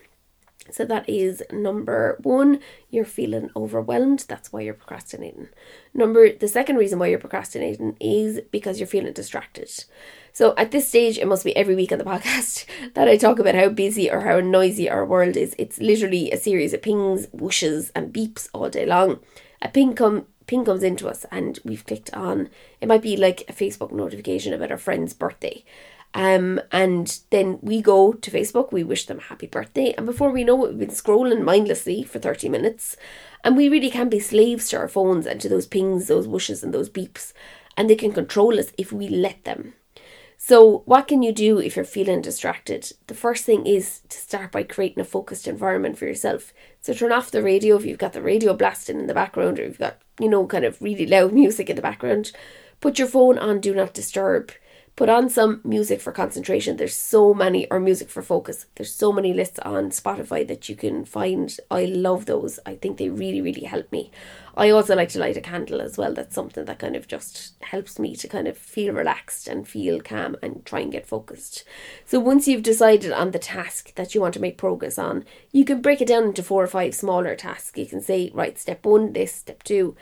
So 0.71 0.85
that 0.85 1.09
is 1.09 1.43
number 1.53 2.19
one, 2.23 2.61
you're 2.91 3.05
feeling 3.05 3.51
overwhelmed. 3.55 4.25
That's 4.29 4.53
why 4.53 4.63
you're 4.63 4.75
procrastinating. 4.75 5.49
Number 5.95 6.33
the 6.33 6.49
second 6.49 6.77
reason 6.77 6.99
why 6.99 7.07
you're 7.07 7.21
procrastinating 7.21 7.97
is 8.01 8.41
because 8.51 8.81
you're 8.81 8.89
feeling 8.89 9.13
distracted. 9.13 9.71
So 10.33 10.55
at 10.57 10.73
this 10.73 10.89
stage, 10.89 11.19
it 11.19 11.29
must 11.29 11.45
be 11.45 11.55
every 11.57 11.77
week 11.77 11.93
on 11.93 11.99
the 11.99 12.05
podcast 12.13 12.67
that 12.95 13.09
I 13.09 13.17
talk 13.17 13.39
about 13.39 13.55
how 13.55 13.69
busy 13.69 14.11
or 14.11 14.23
how 14.23 14.41
noisy 14.41 14.91
our 14.91 15.05
world 15.05 15.37
is. 15.37 15.55
It's 15.57 15.79
literally 15.79 16.33
a 16.33 16.37
series 16.37 16.75
of 16.75 16.83
pings, 16.83 17.29
whooshes, 17.29 17.93
and 17.95 18.13
beeps 18.13 18.49
all 18.53 18.69
day 18.69 18.87
long. 18.87 19.21
A 19.63 19.69
ping 19.69 19.95
come 19.95 20.27
ping 20.47 20.65
comes 20.65 20.83
into 20.83 21.09
us 21.09 21.25
and 21.31 21.59
we've 21.65 21.87
clicked 21.87 22.13
on 22.15 22.49
it 22.81 22.89
might 22.89 23.03
be 23.03 23.17
like 23.17 23.43
a 23.49 23.53
Facebook 23.53 23.93
notification 23.93 24.53
about 24.53 24.71
our 24.71 24.79
friend's 24.79 25.13
birthday 25.13 25.65
um, 26.17 26.63
and 26.73 27.21
then 27.29 27.59
we 27.61 27.83
go 27.83 28.15
to 28.15 28.31
Facebook, 28.31 28.73
we 28.73 28.83
wish 28.83 29.05
them 29.05 29.19
happy 29.19 29.47
birthday, 29.47 29.93
and 29.99 30.07
before 30.07 30.31
we 30.31 30.45
know 30.45 30.65
it, 30.65 30.71
we've 30.71 30.79
been 30.79 30.89
scrolling 30.89 31.43
mindlessly 31.43 32.05
for 32.05 32.19
30 32.19 32.49
minutes. 32.49 32.97
And 33.45 33.55
we 33.55 33.69
really 33.69 33.91
can 33.91 34.09
be 34.09 34.19
slaves 34.19 34.71
to 34.71 34.79
our 34.79 34.89
phones 34.89 35.27
and 35.27 35.41
to 35.43 35.49
those 35.51 35.67
pings, 35.67 36.09
those 36.09 36.27
whooshes, 36.27 36.63
and 36.63 36.73
those 36.73 36.89
beeps. 36.89 37.35
And 37.77 37.91
they 37.91 37.97
can 37.97 38.13
control 38.13 38.59
us 38.59 38.73
if 38.79 38.93
we 38.93 39.09
let 39.09 39.45
them. 39.45 39.75
So, 40.39 40.83
what 40.85 41.09
can 41.09 41.23
you 41.23 41.33
do 41.33 41.59
if 41.59 41.77
you're 41.77 41.85
feeling 41.85 42.21
distracted? 42.21 42.93
The 43.07 43.15
first 43.15 43.45
thing 43.45 43.67
is 43.67 44.03
to 44.09 44.19
start 44.19 44.53
by 44.53 44.63
creating 44.63 45.01
a 45.01 45.05
focused 45.05 45.49
environment 45.49 45.99
for 45.99 46.07
yourself. 46.07 46.53
So, 46.81 46.93
turn 46.93 47.11
off 47.11 47.31
the 47.31 47.43
radio 47.43 47.77
if 47.77 47.85
you've 47.85 47.99
got 47.99 48.13
the 48.13 48.23
radio 48.23 48.55
blasting 48.55 49.01
in 49.01 49.07
the 49.07 49.15
background 49.15 49.59
or 49.59 49.65
you've 49.65 49.79
got, 49.79 49.99
you 50.21 50.29
know, 50.29 50.47
kind 50.47 50.65
of 50.65 50.81
really 50.81 51.07
loud 51.07 51.33
music 51.35 51.71
in 51.71 51.77
the 51.77 51.83
background. 51.83 52.33
Put 52.81 52.99
your 52.99 53.09
phone 53.09 53.39
on 53.39 53.61
Do 53.61 53.75
Not 53.75 53.95
Disturb 53.95 54.53
put 54.97 55.11
on 55.11 55.29
some 55.29 55.61
music 55.63 56.01
for 56.01 56.11
concentration. 56.11 56.77
There's 56.77 56.97
so 56.97 57.35
many, 57.35 57.71
or 57.71 57.79
music 57.79 58.09
for 58.09 58.23
focus. 58.23 58.65
There's 58.75 58.93
so 58.93 59.13
many 59.13 59.35
lists 59.35 59.59
on 59.61 59.91
Spotify 59.91 60.49
that 60.49 60.71
you 60.71 60.75
can 60.75 61.05
find. 61.05 61.55
I 61.71 61.85
love 61.85 62.25
those. 62.25 62.59
I 62.65 62.77
think 62.77 62.97
they 62.97 63.11
really, 63.11 63.43
really 63.43 63.65
help 63.65 63.93
me. 63.93 64.11
I 64.57 64.71
also 64.71 64.97
like 64.97 65.11
to 65.11 65.19
light 65.19 65.37
a 65.37 65.43
candle 65.43 65.83
as 65.83 65.99
well. 65.99 66.15
That's 66.15 66.35
something 66.35 66.65
that 66.65 66.79
kind 66.79 66.97
of 66.97 67.07
just 67.07 67.63
helps 67.63 67.99
me 67.99 68.17
to 68.17 68.27
kind 68.27 68.49
of 68.49 68.57
feel 68.57 68.95
relaxed 68.95 69.49
and 69.49 69.69
feel 69.69 70.01
calm 70.01 70.37
and 70.43 70.65
try 70.65 70.81
and 70.81 70.91
get 70.91 71.07
focused. 71.07 71.65
So 72.07 72.19
once 72.19 72.49
you've 72.49 72.63
decided 72.63 73.13
on 73.13 73.33
the 73.33 73.39
task 73.39 73.95
that 73.97 74.15
you 74.15 74.23
want 74.23 74.33
to 74.33 74.41
make 74.41 74.57
progress 74.57 74.99
on, 74.99 75.27
you 75.53 75.67
can 75.67 75.83
break 75.83 76.01
it 76.01 76.09
down 76.09 76.25
into 76.25 76.43
four 76.43 76.65
or 76.65 76.69
five 76.69 76.95
smaller 76.95 77.37
tasks. 77.37 77.77
You 77.77 77.85
can 77.85 78.01
say, 78.01 78.31
right, 78.33 78.59
step 78.59 78.87
one, 78.87 79.13
this, 79.13 79.35
step 79.35 79.63
two 79.63 79.95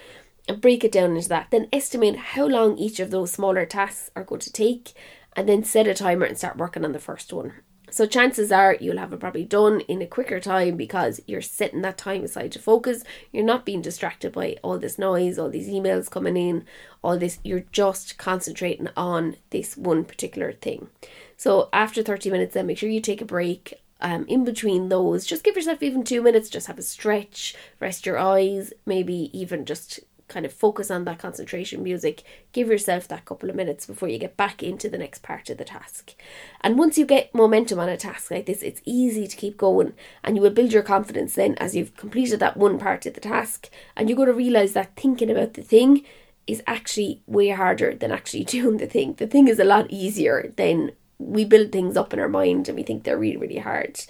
and 0.49 0.61
break 0.61 0.85
it 0.85 0.93
down 0.93 1.17
into 1.17 1.29
that. 1.29 1.49
Then 1.51 1.69
estimate 1.73 2.17
how 2.17 2.47
long 2.47 2.77
each 2.79 3.01
of 3.01 3.11
those 3.11 3.33
smaller 3.33 3.67
tasks 3.67 4.11
are 4.15 4.25
going 4.25 4.41
to 4.41 4.53
take 4.53 4.93
and 5.37 5.49
then 5.49 5.65
set 5.65 5.87
a 5.87 5.95
timer 5.95 6.27
and 6.27 6.39
start 6.39 6.57
working 6.57 6.85
on 6.85 6.93
the 6.93 6.99
first 6.99 7.33
one. 7.33 7.53
So 7.91 8.07
chances 8.07 8.51
are 8.51 8.77
you'll 8.81 8.99
have 8.99 9.13
it 9.13 9.21
probably 9.21 9.45
done 9.45 9.81
in 9.83 10.03
a 10.03 10.07
quicker 10.07 10.41
time 10.41 10.77
because 10.77 11.21
you're 11.29 11.41
setting 11.41 11.83
that 11.83 11.97
time 11.97 12.25
aside 12.25 12.51
to 12.53 12.59
focus. 12.59 13.05
You're 13.31 13.45
not 13.45 13.65
being 13.65 13.83
distracted 13.83 14.33
by 14.33 14.57
all 14.65 14.79
this 14.79 14.99
noise, 14.99 15.39
all 15.39 15.49
these 15.49 15.69
emails 15.69 16.11
coming 16.11 16.37
in, 16.37 16.65
all 17.03 17.17
this. 17.17 17.39
You're 17.45 17.67
just 17.71 18.19
concentrating 18.19 18.89
on 18.97 19.37
this 19.51 19.77
one 19.77 20.05
particular 20.05 20.53
thing. 20.53 20.89
So 21.37 21.69
after 21.73 22.03
30 22.03 22.31
minutes, 22.31 22.55
then 22.55 22.67
make 22.67 22.79
sure 22.79 22.89
you 22.89 23.01
take 23.01 23.21
a 23.21 23.27
break. 23.27 23.75
Um, 24.01 24.27
in 24.27 24.45
between 24.45 24.89
those, 24.89 25.25
just 25.25 25.45
give 25.45 25.55
yourself 25.55 25.83
even 25.83 26.03
two 26.03 26.21
minutes, 26.21 26.51
just 26.51 26.67
have 26.67 26.79
a 26.79 26.83
stretch, 26.83 27.55
rest 27.79 28.05
your 28.05 28.19
eyes, 28.19 28.73
maybe 28.85 29.31
even 29.33 29.65
just 29.65 30.01
kind 30.35 30.45
of 30.45 30.53
focus 30.53 30.91
on 30.91 31.05
that 31.05 31.21
concentration 31.21 31.83
music, 31.83 32.25
give 32.53 32.69
yourself 32.69 33.07
that 33.07 33.25
couple 33.25 33.49
of 33.49 33.55
minutes 33.55 33.87
before 33.87 34.09
you 34.09 34.19
get 34.19 34.37
back 34.37 34.65
into 34.65 34.89
the 34.89 34.99
next 34.99 35.23
part 35.23 35.49
of 35.49 35.59
the 35.59 35.65
task. 35.65 36.15
And 36.61 36.77
once 36.77 36.99
you 36.99 37.07
get 37.07 37.33
momentum 37.33 37.79
on 37.79 37.89
a 37.89 37.97
task 37.97 38.33
like 38.33 38.47
this, 38.47 38.63
it's 38.63 38.83
easy 38.85 39.29
to 39.29 39.37
keep 39.37 39.57
going 39.57 39.95
and 40.25 40.35
you 40.35 40.43
will 40.43 40.51
build 40.51 40.73
your 40.73 40.83
confidence 40.83 41.37
then 41.37 41.55
as 41.59 41.77
you've 41.77 41.97
completed 41.97 42.41
that 42.41 42.57
one 42.57 42.81
part 42.81 43.07
of 43.07 43.15
the 43.15 43.21
task. 43.21 43.71
And 43.97 44.09
you're 44.09 44.17
going 44.17 44.27
to 44.27 44.35
realize 44.35 44.73
that 44.73 44.97
thinking 44.97 45.31
about 45.31 45.55
the 45.55 45.63
thing 45.63 46.05
is 46.49 46.63
actually 46.67 47.23
way 47.27 47.51
harder 47.51 47.95
than 47.95 48.11
actually 48.11 48.45
doing 48.57 48.79
the 48.79 48.87
thing. 48.87 49.15
The 49.15 49.29
thing 49.29 49.47
is 49.47 49.61
a 49.61 49.65
lot 49.65 49.87
easier 49.89 50.53
than 50.57 50.91
we 51.19 51.45
build 51.45 51.71
things 51.71 51.97
up 51.97 52.13
in 52.13 52.19
our 52.19 52.29
mind 52.29 52.69
and 52.69 52.77
we 52.77 52.83
think 52.83 53.05
they're 53.05 53.17
really, 53.17 53.37
really 53.37 53.59
hard. 53.59 54.01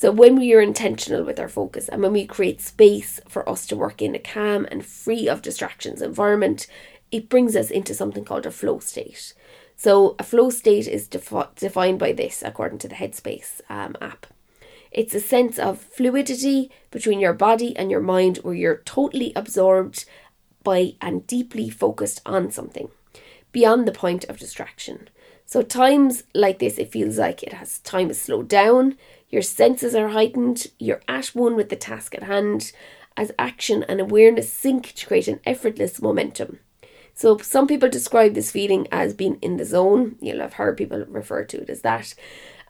So 0.00 0.10
when 0.10 0.36
we 0.36 0.54
are 0.54 0.62
intentional 0.62 1.24
with 1.24 1.38
our 1.38 1.46
focus 1.46 1.86
and 1.86 2.00
when 2.00 2.14
we 2.14 2.24
create 2.24 2.62
space 2.62 3.20
for 3.28 3.46
us 3.46 3.66
to 3.66 3.76
work 3.76 4.00
in 4.00 4.14
a 4.14 4.18
calm 4.18 4.66
and 4.70 4.82
free 4.82 5.28
of 5.28 5.42
distractions 5.42 6.00
environment, 6.00 6.66
it 7.10 7.28
brings 7.28 7.54
us 7.54 7.70
into 7.70 7.92
something 7.92 8.24
called 8.24 8.46
a 8.46 8.50
flow 8.50 8.78
state. 8.78 9.34
So 9.76 10.16
a 10.18 10.22
flow 10.22 10.48
state 10.48 10.88
is 10.88 11.06
defi- 11.06 11.52
defined 11.54 11.98
by 11.98 12.12
this 12.12 12.42
according 12.42 12.78
to 12.78 12.88
the 12.88 12.94
Headspace 12.94 13.60
um, 13.68 13.94
app. 14.00 14.26
It's 14.90 15.14
a 15.14 15.20
sense 15.20 15.58
of 15.58 15.78
fluidity 15.78 16.70
between 16.90 17.20
your 17.20 17.34
body 17.34 17.76
and 17.76 17.90
your 17.90 18.00
mind 18.00 18.38
where 18.38 18.54
you're 18.54 18.80
totally 18.86 19.34
absorbed 19.36 20.06
by 20.64 20.94
and 21.02 21.26
deeply 21.26 21.68
focused 21.68 22.22
on 22.24 22.50
something 22.50 22.88
beyond 23.52 23.86
the 23.86 23.92
point 23.92 24.24
of 24.30 24.38
distraction. 24.38 25.10
So 25.44 25.60
times 25.62 26.22
like 26.32 26.58
this 26.58 26.78
it 26.78 26.92
feels 26.92 27.18
like 27.18 27.42
it 27.42 27.52
has 27.52 27.80
time 27.80 28.08
has 28.08 28.20
slowed 28.20 28.48
down, 28.48 28.96
your 29.30 29.42
senses 29.42 29.94
are 29.94 30.08
heightened, 30.08 30.66
you're 30.78 31.02
at 31.08 31.26
one 31.28 31.56
with 31.56 31.68
the 31.68 31.76
task 31.76 32.14
at 32.14 32.24
hand 32.24 32.72
as 33.16 33.32
action 33.38 33.84
and 33.88 34.00
awareness 34.00 34.52
sync 34.52 34.92
to 34.94 35.06
create 35.06 35.28
an 35.28 35.40
effortless 35.44 36.02
momentum. 36.02 36.58
So 37.14 37.36
some 37.38 37.66
people 37.66 37.88
describe 37.88 38.34
this 38.34 38.50
feeling 38.50 38.88
as 38.90 39.14
being 39.14 39.38
in 39.42 39.56
the 39.56 39.64
zone. 39.64 40.16
You'll 40.20 40.40
have 40.40 40.54
heard 40.54 40.76
people 40.76 41.04
refer 41.06 41.44
to 41.44 41.62
it 41.62 41.70
as 41.70 41.82
that. 41.82 42.14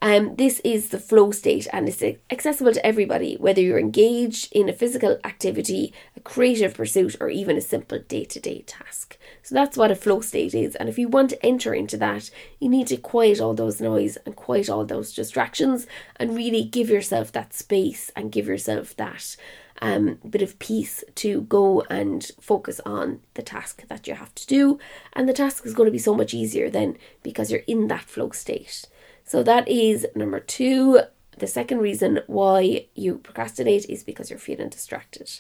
Um, 0.02 0.35
this 0.37 0.61
is 0.64 0.88
the 0.88 0.99
flow 0.99 1.31
state 1.31 1.69
and 1.73 1.87
it's 1.87 2.02
accessible 2.31 2.73
to 2.73 2.85
everybody, 2.85 3.37
whether 3.37 3.61
you're 3.61 3.79
engaged 3.79 4.49
in 4.50 4.69
a 4.69 4.73
physical 4.73 5.19
activity, 5.25 5.93
creative 6.25 6.75
pursuit, 6.75 7.17
or 7.21 7.29
even 7.29 7.57
a 7.57 7.61
simple 7.61 7.99
day 7.99 8.25
to 8.25 8.41
day 8.41 8.62
task. 8.67 9.19
So 9.43 9.55
that's 9.55 9.77
what 9.77 9.91
a 9.91 9.97
flow 9.97 10.21
state 10.21 10.55
is. 10.55 10.77
And 10.77 10.89
if 10.89 10.99
you 10.99 11.09
want 11.09 11.31
to 11.31 11.47
enter 11.47 11.75
into 11.75 11.97
that, 11.99 12.31
you 12.59 12.69
need 12.69 12.87
to 12.89 12.97
quiet 12.97 13.41
all 13.41 13.55
those 13.55 13.81
noise 13.81 14.17
and 14.27 14.37
quiet 14.37 14.69
all 14.69 14.85
those 14.85 15.15
distractions 15.15 15.87
and 16.17 16.37
really 16.37 16.65
give 16.65 16.91
yourself 16.91 17.33
that 17.33 17.55
space 17.55 18.11
and 18.15 18.33
give 18.33 18.47
yourself 18.47 18.97
that 18.97 19.37
um, 19.83 20.19
bit 20.29 20.43
of 20.43 20.59
peace 20.59 21.03
to 21.17 21.43
go 21.43 21.83
and 21.91 22.31
focus 22.41 22.81
on 22.85 23.21
the 23.35 23.43
task 23.43 23.87
that 23.89 24.07
you 24.07 24.15
have 24.15 24.35
to 24.35 24.47
do. 24.47 24.79
And 25.12 25.29
the 25.29 25.33
task 25.33 25.65
is 25.67 25.75
going 25.75 25.87
to 25.87 25.93
be 25.93 25.99
so 25.99 26.15
much 26.15 26.35
easier 26.35 26.71
then 26.71 26.97
because 27.23 27.50
you're 27.50 27.61
in 27.67 27.89
that 27.89 28.03
flow 28.03 28.31
state. 28.31 28.85
So 29.25 29.43
that 29.43 29.69
is 29.69 30.07
number 30.15 30.41
two. 30.41 31.00
The 31.39 31.47
second 31.47 31.79
reason 31.79 32.21
why 32.27 32.87
you 32.95 33.19
procrastinate 33.19 33.89
is 33.89 34.05
because 34.05 34.29
you're 34.29 34.39
feeling 34.39 34.69
distracted. 34.69 35.31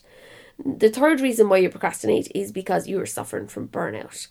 The 0.64 0.90
third 0.90 1.20
reason 1.20 1.48
why 1.48 1.58
you 1.58 1.70
procrastinate 1.70 2.30
is 2.34 2.52
because 2.52 2.86
you 2.86 3.00
are 3.00 3.06
suffering 3.06 3.48
from 3.48 3.68
burnout. 3.68 4.28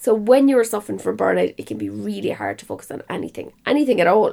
So 0.00 0.14
when 0.14 0.46
you're 0.48 0.62
suffering 0.62 1.00
from 1.00 1.16
burnout, 1.16 1.54
it 1.56 1.66
can 1.66 1.76
be 1.76 1.90
really 1.90 2.30
hard 2.30 2.58
to 2.60 2.64
focus 2.64 2.88
on 2.92 3.02
anything, 3.10 3.52
anything 3.66 4.00
at 4.00 4.06
all. 4.06 4.32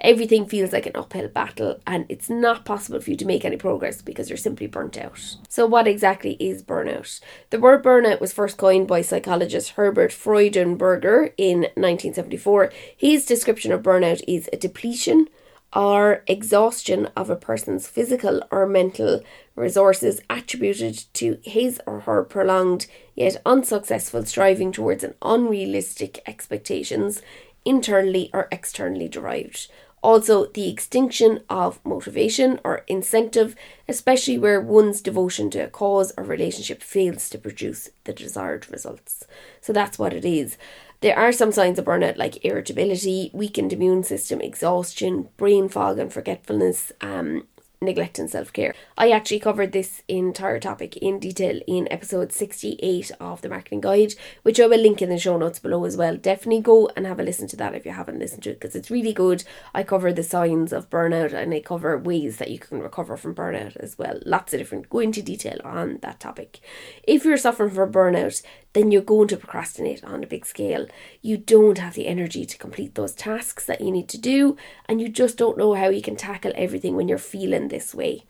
Everything 0.00 0.44
feels 0.44 0.72
like 0.72 0.86
an 0.86 0.96
uphill 0.96 1.28
battle, 1.28 1.78
and 1.86 2.04
it's 2.08 2.28
not 2.28 2.64
possible 2.64 3.00
for 3.00 3.10
you 3.10 3.16
to 3.18 3.24
make 3.24 3.44
any 3.44 3.56
progress 3.56 4.02
because 4.02 4.28
you're 4.28 4.36
simply 4.36 4.66
burnt 4.66 4.98
out. 4.98 5.36
So, 5.48 5.66
what 5.66 5.86
exactly 5.86 6.32
is 6.40 6.64
burnout? 6.64 7.20
The 7.50 7.60
word 7.60 7.84
burnout 7.84 8.20
was 8.20 8.32
first 8.32 8.56
coined 8.56 8.88
by 8.88 9.02
psychologist 9.02 9.70
Herbert 9.70 10.10
Freudenberger 10.10 11.32
in 11.38 11.60
1974. 11.76 12.72
His 12.96 13.24
description 13.24 13.70
of 13.70 13.82
burnout 13.82 14.20
is 14.26 14.50
a 14.52 14.56
depletion 14.56 15.28
or 15.74 16.22
exhaustion 16.26 17.08
of 17.16 17.30
a 17.30 17.36
person's 17.36 17.88
physical 17.88 18.42
or 18.50 18.66
mental 18.66 19.22
resources 19.56 20.20
attributed 20.30 21.04
to 21.14 21.38
his 21.42 21.80
or 21.86 22.00
her 22.00 22.22
prolonged 22.22 22.86
yet 23.14 23.40
unsuccessful 23.44 24.24
striving 24.24 24.72
towards 24.72 25.02
an 25.04 25.14
unrealistic 25.22 26.20
expectations, 26.26 27.22
internally 27.64 28.30
or 28.32 28.48
externally 28.52 29.08
derived. 29.08 29.68
Also, 30.04 30.44
the 30.44 30.68
extinction 30.68 31.40
of 31.48 31.82
motivation 31.82 32.60
or 32.62 32.84
incentive, 32.88 33.56
especially 33.88 34.36
where 34.36 34.60
one's 34.60 35.00
devotion 35.00 35.48
to 35.48 35.60
a 35.60 35.66
cause 35.66 36.12
or 36.18 36.24
relationship 36.24 36.82
fails 36.82 37.30
to 37.30 37.38
produce 37.38 37.88
the 38.04 38.12
desired 38.12 38.70
results. 38.70 39.24
So 39.62 39.72
that's 39.72 39.98
what 39.98 40.12
it 40.12 40.26
is. 40.26 40.58
There 41.00 41.18
are 41.18 41.32
some 41.32 41.52
signs 41.52 41.78
of 41.78 41.86
burnout 41.86 42.18
like 42.18 42.44
irritability, 42.44 43.30
weakened 43.32 43.72
immune 43.72 44.02
system, 44.02 44.42
exhaustion, 44.42 45.30
brain 45.38 45.70
fog, 45.70 45.98
and 45.98 46.12
forgetfulness, 46.12 46.92
um, 47.00 47.46
neglect 47.84 48.18
and 48.18 48.30
self 48.30 48.52
care. 48.52 48.74
I 48.96 49.10
actually 49.10 49.40
covered 49.40 49.72
this 49.72 50.02
entire 50.08 50.60
topic 50.60 50.96
in 50.96 51.18
detail 51.18 51.60
in 51.66 51.88
episode 51.90 52.32
68 52.32 53.10
of 53.20 53.42
the 53.42 53.48
marketing 53.48 53.80
guide, 53.80 54.14
which 54.42 54.60
I 54.60 54.66
will 54.66 54.80
link 54.80 55.02
in 55.02 55.08
the 55.08 55.18
show 55.18 55.36
notes 55.36 55.58
below 55.58 55.84
as 55.84 55.96
well. 55.96 56.16
Definitely 56.16 56.62
go 56.62 56.90
and 56.96 57.06
have 57.06 57.20
a 57.20 57.22
listen 57.22 57.48
to 57.48 57.56
that 57.56 57.74
if 57.74 57.84
you 57.84 57.92
haven't 57.92 58.18
listened 58.18 58.42
to 58.44 58.50
it 58.50 58.60
because 58.60 58.74
it's 58.74 58.90
really 58.90 59.12
good. 59.12 59.44
I 59.74 59.82
cover 59.82 60.12
the 60.12 60.22
signs 60.22 60.72
of 60.72 60.90
burnout 60.90 61.32
and 61.32 61.52
I 61.52 61.60
cover 61.60 61.98
ways 61.98 62.38
that 62.38 62.50
you 62.50 62.58
can 62.58 62.80
recover 62.80 63.16
from 63.16 63.34
burnout 63.34 63.76
as 63.76 63.98
well. 63.98 64.18
Lots 64.24 64.52
of 64.52 64.58
different, 64.60 64.88
go 64.88 65.00
into 65.00 65.22
detail 65.22 65.58
on 65.64 65.98
that 66.02 66.20
topic. 66.20 66.60
If 67.02 67.24
you're 67.24 67.36
suffering 67.36 67.70
from 67.70 67.92
burnout, 67.92 68.42
then 68.74 68.90
you're 68.90 69.02
going 69.02 69.28
to 69.28 69.36
procrastinate 69.36 70.04
on 70.04 70.22
a 70.22 70.26
big 70.26 70.44
scale. 70.44 70.86
You 71.22 71.38
don't 71.38 71.78
have 71.78 71.94
the 71.94 72.06
energy 72.06 72.44
to 72.44 72.58
complete 72.58 72.94
those 72.94 73.14
tasks 73.14 73.64
that 73.66 73.80
you 73.80 73.90
need 73.90 74.08
to 74.10 74.18
do, 74.18 74.56
and 74.86 75.00
you 75.00 75.08
just 75.08 75.38
don't 75.38 75.56
know 75.56 75.74
how 75.74 75.88
you 75.88 76.02
can 76.02 76.16
tackle 76.16 76.52
everything 76.54 76.94
when 76.94 77.08
you're 77.08 77.18
feeling 77.18 77.68
this 77.68 77.94
way. 77.94 78.24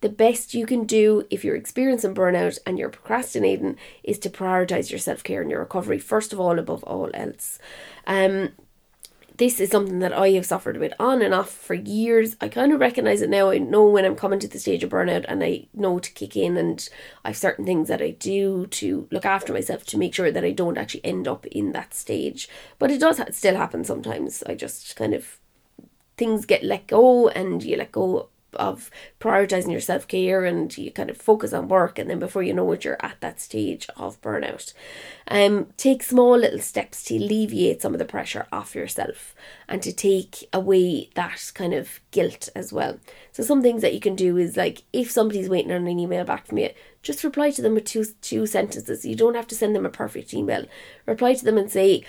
The 0.00 0.08
best 0.08 0.54
you 0.54 0.64
can 0.64 0.84
do 0.84 1.26
if 1.28 1.44
you're 1.44 1.56
experiencing 1.56 2.14
burnout 2.14 2.58
and 2.66 2.78
you're 2.78 2.88
procrastinating 2.88 3.76
is 4.02 4.18
to 4.20 4.30
prioritize 4.30 4.90
your 4.90 4.98
self 4.98 5.22
care 5.22 5.42
and 5.42 5.50
your 5.50 5.60
recovery, 5.60 5.98
first 5.98 6.32
of 6.32 6.40
all, 6.40 6.58
above 6.58 6.82
all 6.84 7.10
else. 7.12 7.58
Um, 8.06 8.50
this 9.40 9.58
is 9.58 9.70
something 9.70 10.00
that 10.00 10.12
I 10.12 10.32
have 10.32 10.44
suffered 10.44 10.76
with 10.76 10.92
on 11.00 11.22
and 11.22 11.32
off 11.32 11.50
for 11.50 11.72
years. 11.72 12.36
I 12.42 12.48
kind 12.48 12.74
of 12.74 12.78
recognize 12.78 13.22
it 13.22 13.30
now. 13.30 13.48
I 13.48 13.56
know 13.56 13.88
when 13.88 14.04
I'm 14.04 14.14
coming 14.14 14.38
to 14.38 14.46
the 14.46 14.58
stage 14.58 14.84
of 14.84 14.90
burnout 14.90 15.24
and 15.28 15.42
I 15.42 15.66
know 15.72 15.98
to 15.98 16.10
kick 16.12 16.36
in, 16.36 16.58
and 16.58 16.86
I've 17.24 17.38
certain 17.38 17.64
things 17.64 17.88
that 17.88 18.02
I 18.02 18.10
do 18.10 18.66
to 18.66 19.08
look 19.10 19.24
after 19.24 19.54
myself 19.54 19.86
to 19.86 19.98
make 19.98 20.14
sure 20.14 20.30
that 20.30 20.44
I 20.44 20.50
don't 20.50 20.76
actually 20.76 21.06
end 21.06 21.26
up 21.26 21.46
in 21.46 21.72
that 21.72 21.94
stage. 21.94 22.50
But 22.78 22.90
it 22.90 23.00
does 23.00 23.18
still 23.34 23.56
happen 23.56 23.82
sometimes. 23.82 24.42
I 24.42 24.54
just 24.54 24.94
kind 24.94 25.14
of 25.14 25.38
things 26.18 26.44
get 26.44 26.62
let 26.62 26.86
go 26.86 27.30
and 27.30 27.62
you 27.62 27.78
let 27.78 27.92
go 27.92 28.28
of 28.54 28.90
prioritizing 29.20 29.70
your 29.70 29.80
self 29.80 30.06
care 30.08 30.44
and 30.44 30.76
you 30.76 30.90
kind 30.90 31.10
of 31.10 31.16
focus 31.16 31.52
on 31.52 31.68
work, 31.68 31.98
and 31.98 32.08
then 32.08 32.18
before 32.18 32.42
you 32.42 32.52
know 32.52 32.70
it, 32.72 32.84
you're 32.84 33.04
at 33.04 33.20
that 33.20 33.40
stage 33.40 33.88
of 33.96 34.20
burnout. 34.20 34.72
Um, 35.28 35.68
take 35.76 36.02
small 36.02 36.36
little 36.38 36.58
steps 36.58 37.04
to 37.04 37.16
alleviate 37.16 37.82
some 37.82 37.92
of 37.92 37.98
the 37.98 38.04
pressure 38.04 38.46
off 38.50 38.74
yourself 38.74 39.34
and 39.68 39.82
to 39.82 39.92
take 39.92 40.48
away 40.52 41.10
that 41.14 41.52
kind 41.54 41.72
of 41.72 42.00
guilt 42.10 42.48
as 42.54 42.72
well. 42.72 42.98
So 43.32 43.42
some 43.42 43.62
things 43.62 43.82
that 43.82 43.94
you 43.94 44.00
can 44.00 44.16
do 44.16 44.36
is 44.36 44.56
like 44.56 44.82
if 44.92 45.10
somebody's 45.10 45.48
waiting 45.48 45.72
on 45.72 45.86
an 45.86 45.98
email 45.98 46.24
back 46.24 46.46
from 46.46 46.58
you, 46.58 46.70
just 47.02 47.24
reply 47.24 47.50
to 47.50 47.62
them 47.62 47.74
with 47.74 47.84
two 47.84 48.04
two 48.20 48.46
sentences. 48.46 49.04
You 49.04 49.14
don't 49.14 49.36
have 49.36 49.46
to 49.48 49.54
send 49.54 49.74
them 49.74 49.86
a 49.86 49.90
perfect 49.90 50.34
email. 50.34 50.66
Reply 51.06 51.34
to 51.34 51.44
them 51.44 51.56
and 51.56 51.70
say, 51.70 52.04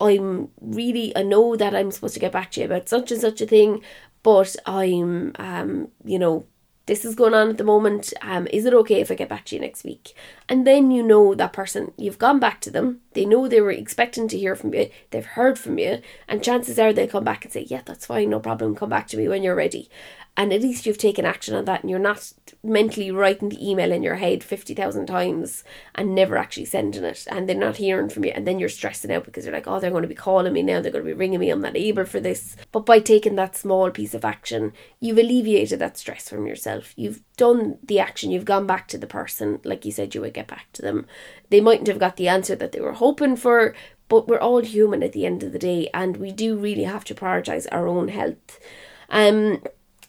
I'm 0.00 0.50
really 0.60 1.16
I 1.16 1.22
know 1.22 1.56
that 1.56 1.74
I'm 1.74 1.90
supposed 1.90 2.14
to 2.14 2.20
get 2.20 2.32
back 2.32 2.52
to 2.52 2.60
you 2.60 2.66
about 2.66 2.88
such 2.88 3.10
and 3.10 3.20
such 3.20 3.40
a 3.40 3.46
thing, 3.46 3.82
but 4.26 4.56
I'm, 4.66 5.30
um, 5.38 5.86
you 6.04 6.18
know, 6.18 6.46
this 6.86 7.04
is 7.04 7.14
going 7.14 7.32
on 7.32 7.48
at 7.48 7.58
the 7.58 7.62
moment. 7.62 8.12
Um, 8.22 8.48
is 8.48 8.64
it 8.64 8.74
okay 8.74 9.00
if 9.00 9.08
I 9.08 9.14
get 9.14 9.28
back 9.28 9.44
to 9.44 9.54
you 9.54 9.60
next 9.60 9.84
week? 9.84 10.14
And 10.48 10.66
then 10.66 10.90
you 10.90 11.04
know 11.04 11.32
that 11.36 11.52
person, 11.52 11.92
you've 11.96 12.18
gone 12.18 12.40
back 12.40 12.60
to 12.62 12.70
them, 12.72 13.02
they 13.12 13.24
know 13.24 13.46
they 13.46 13.60
were 13.60 13.70
expecting 13.70 14.26
to 14.26 14.36
hear 14.36 14.56
from 14.56 14.74
you, 14.74 14.90
they've 15.12 15.24
heard 15.24 15.60
from 15.60 15.78
you, 15.78 16.00
and 16.26 16.42
chances 16.42 16.76
are 16.76 16.92
they'll 16.92 17.06
come 17.06 17.22
back 17.22 17.44
and 17.44 17.52
say, 17.52 17.66
Yeah, 17.68 17.82
that's 17.86 18.06
fine, 18.06 18.30
no 18.30 18.40
problem, 18.40 18.74
come 18.74 18.88
back 18.88 19.06
to 19.08 19.16
me 19.16 19.28
when 19.28 19.44
you're 19.44 19.54
ready 19.54 19.88
and 20.36 20.52
at 20.52 20.60
least 20.60 20.84
you've 20.84 20.98
taken 20.98 21.24
action 21.24 21.54
on 21.54 21.64
that 21.64 21.80
and 21.80 21.90
you're 21.90 21.98
not 21.98 22.32
mentally 22.62 23.10
writing 23.10 23.48
the 23.48 23.70
email 23.70 23.90
in 23.90 24.02
your 24.02 24.16
head 24.16 24.44
50,000 24.44 25.06
times 25.06 25.64
and 25.94 26.14
never 26.14 26.36
actually 26.36 26.66
sending 26.66 27.04
it 27.04 27.26
and 27.30 27.48
they're 27.48 27.56
not 27.56 27.78
hearing 27.78 28.08
from 28.08 28.24
you 28.24 28.32
and 28.32 28.46
then 28.46 28.58
you're 28.58 28.68
stressing 28.68 29.10
out 29.10 29.24
because 29.24 29.44
you're 29.44 29.54
like 29.54 29.66
oh 29.66 29.80
they're 29.80 29.90
going 29.90 30.02
to 30.02 30.08
be 30.08 30.14
calling 30.14 30.52
me 30.52 30.62
now 30.62 30.80
they're 30.80 30.92
going 30.92 31.04
to 31.04 31.10
be 31.10 31.14
ringing 31.14 31.40
me 31.40 31.50
I'm 31.50 31.62
not 31.62 31.76
able 31.76 32.04
for 32.04 32.20
this. 32.20 32.56
But 32.70 32.84
by 32.86 32.98
taking 32.98 33.36
that 33.36 33.56
small 33.56 33.90
piece 33.90 34.14
of 34.14 34.24
action 34.24 34.72
you've 35.00 35.18
alleviated 35.18 35.78
that 35.78 35.96
stress 35.96 36.28
from 36.28 36.46
yourself. 36.46 36.92
You've 36.96 37.22
done 37.36 37.78
the 37.82 37.98
action 37.98 38.30
you've 38.30 38.44
gone 38.44 38.66
back 38.66 38.88
to 38.88 38.98
the 38.98 39.06
person 39.06 39.60
like 39.64 39.84
you 39.84 39.92
said 39.92 40.14
you 40.14 40.20
would 40.20 40.34
get 40.34 40.48
back 40.48 40.66
to 40.74 40.82
them. 40.82 41.06
They 41.48 41.60
mightn't 41.60 41.88
have 41.88 41.98
got 41.98 42.16
the 42.16 42.28
answer 42.28 42.54
that 42.56 42.72
they 42.72 42.80
were 42.80 42.92
hoping 42.92 43.36
for 43.36 43.74
but 44.08 44.28
we're 44.28 44.38
all 44.38 44.60
human 44.60 45.02
at 45.02 45.12
the 45.12 45.26
end 45.26 45.42
of 45.42 45.52
the 45.52 45.58
day 45.58 45.88
and 45.94 46.16
we 46.18 46.30
do 46.30 46.56
really 46.56 46.84
have 46.84 47.04
to 47.04 47.14
prioritize 47.14 47.66
our 47.72 47.88
own 47.88 48.08
health. 48.08 48.60
Um 49.08 49.62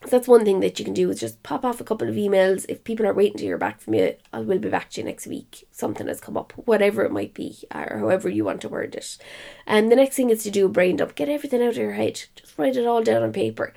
so 0.03 0.09
that's 0.09 0.27
one 0.27 0.45
thing 0.45 0.59
that 0.59 0.77
you 0.77 0.85
can 0.85 0.93
do 0.93 1.09
is 1.09 1.19
just 1.19 1.41
pop 1.43 1.65
off 1.65 1.81
a 1.81 1.83
couple 1.83 2.07
of 2.07 2.15
emails. 2.15 2.65
If 2.69 2.83
people 2.83 3.05
are 3.07 3.13
waiting 3.13 3.37
to 3.39 3.43
hear 3.45 3.57
back 3.57 3.81
from 3.81 3.95
you, 3.95 4.15
I 4.31 4.39
will 4.39 4.59
be 4.59 4.69
back 4.69 4.91
to 4.91 5.01
you 5.01 5.05
next 5.05 5.25
week. 5.25 5.67
Something 5.71 6.07
has 6.07 6.21
come 6.21 6.37
up, 6.37 6.53
whatever 6.53 7.03
it 7.03 7.11
might 7.11 7.33
be, 7.33 7.57
or 7.73 7.97
however 7.97 8.29
you 8.29 8.45
want 8.45 8.61
to 8.61 8.69
word 8.69 8.93
it. 8.95 9.17
And 9.65 9.91
the 9.91 9.95
next 9.95 10.15
thing 10.15 10.29
is 10.29 10.43
to 10.43 10.51
do 10.51 10.67
a 10.67 10.69
brain 10.69 10.97
dump. 10.97 11.15
Get 11.15 11.29
everything 11.29 11.61
out 11.63 11.69
of 11.69 11.77
your 11.77 11.93
head. 11.93 12.21
Just 12.35 12.57
write 12.57 12.75
it 12.75 12.85
all 12.85 13.01
down 13.01 13.23
on 13.23 13.33
paper. 13.33 13.73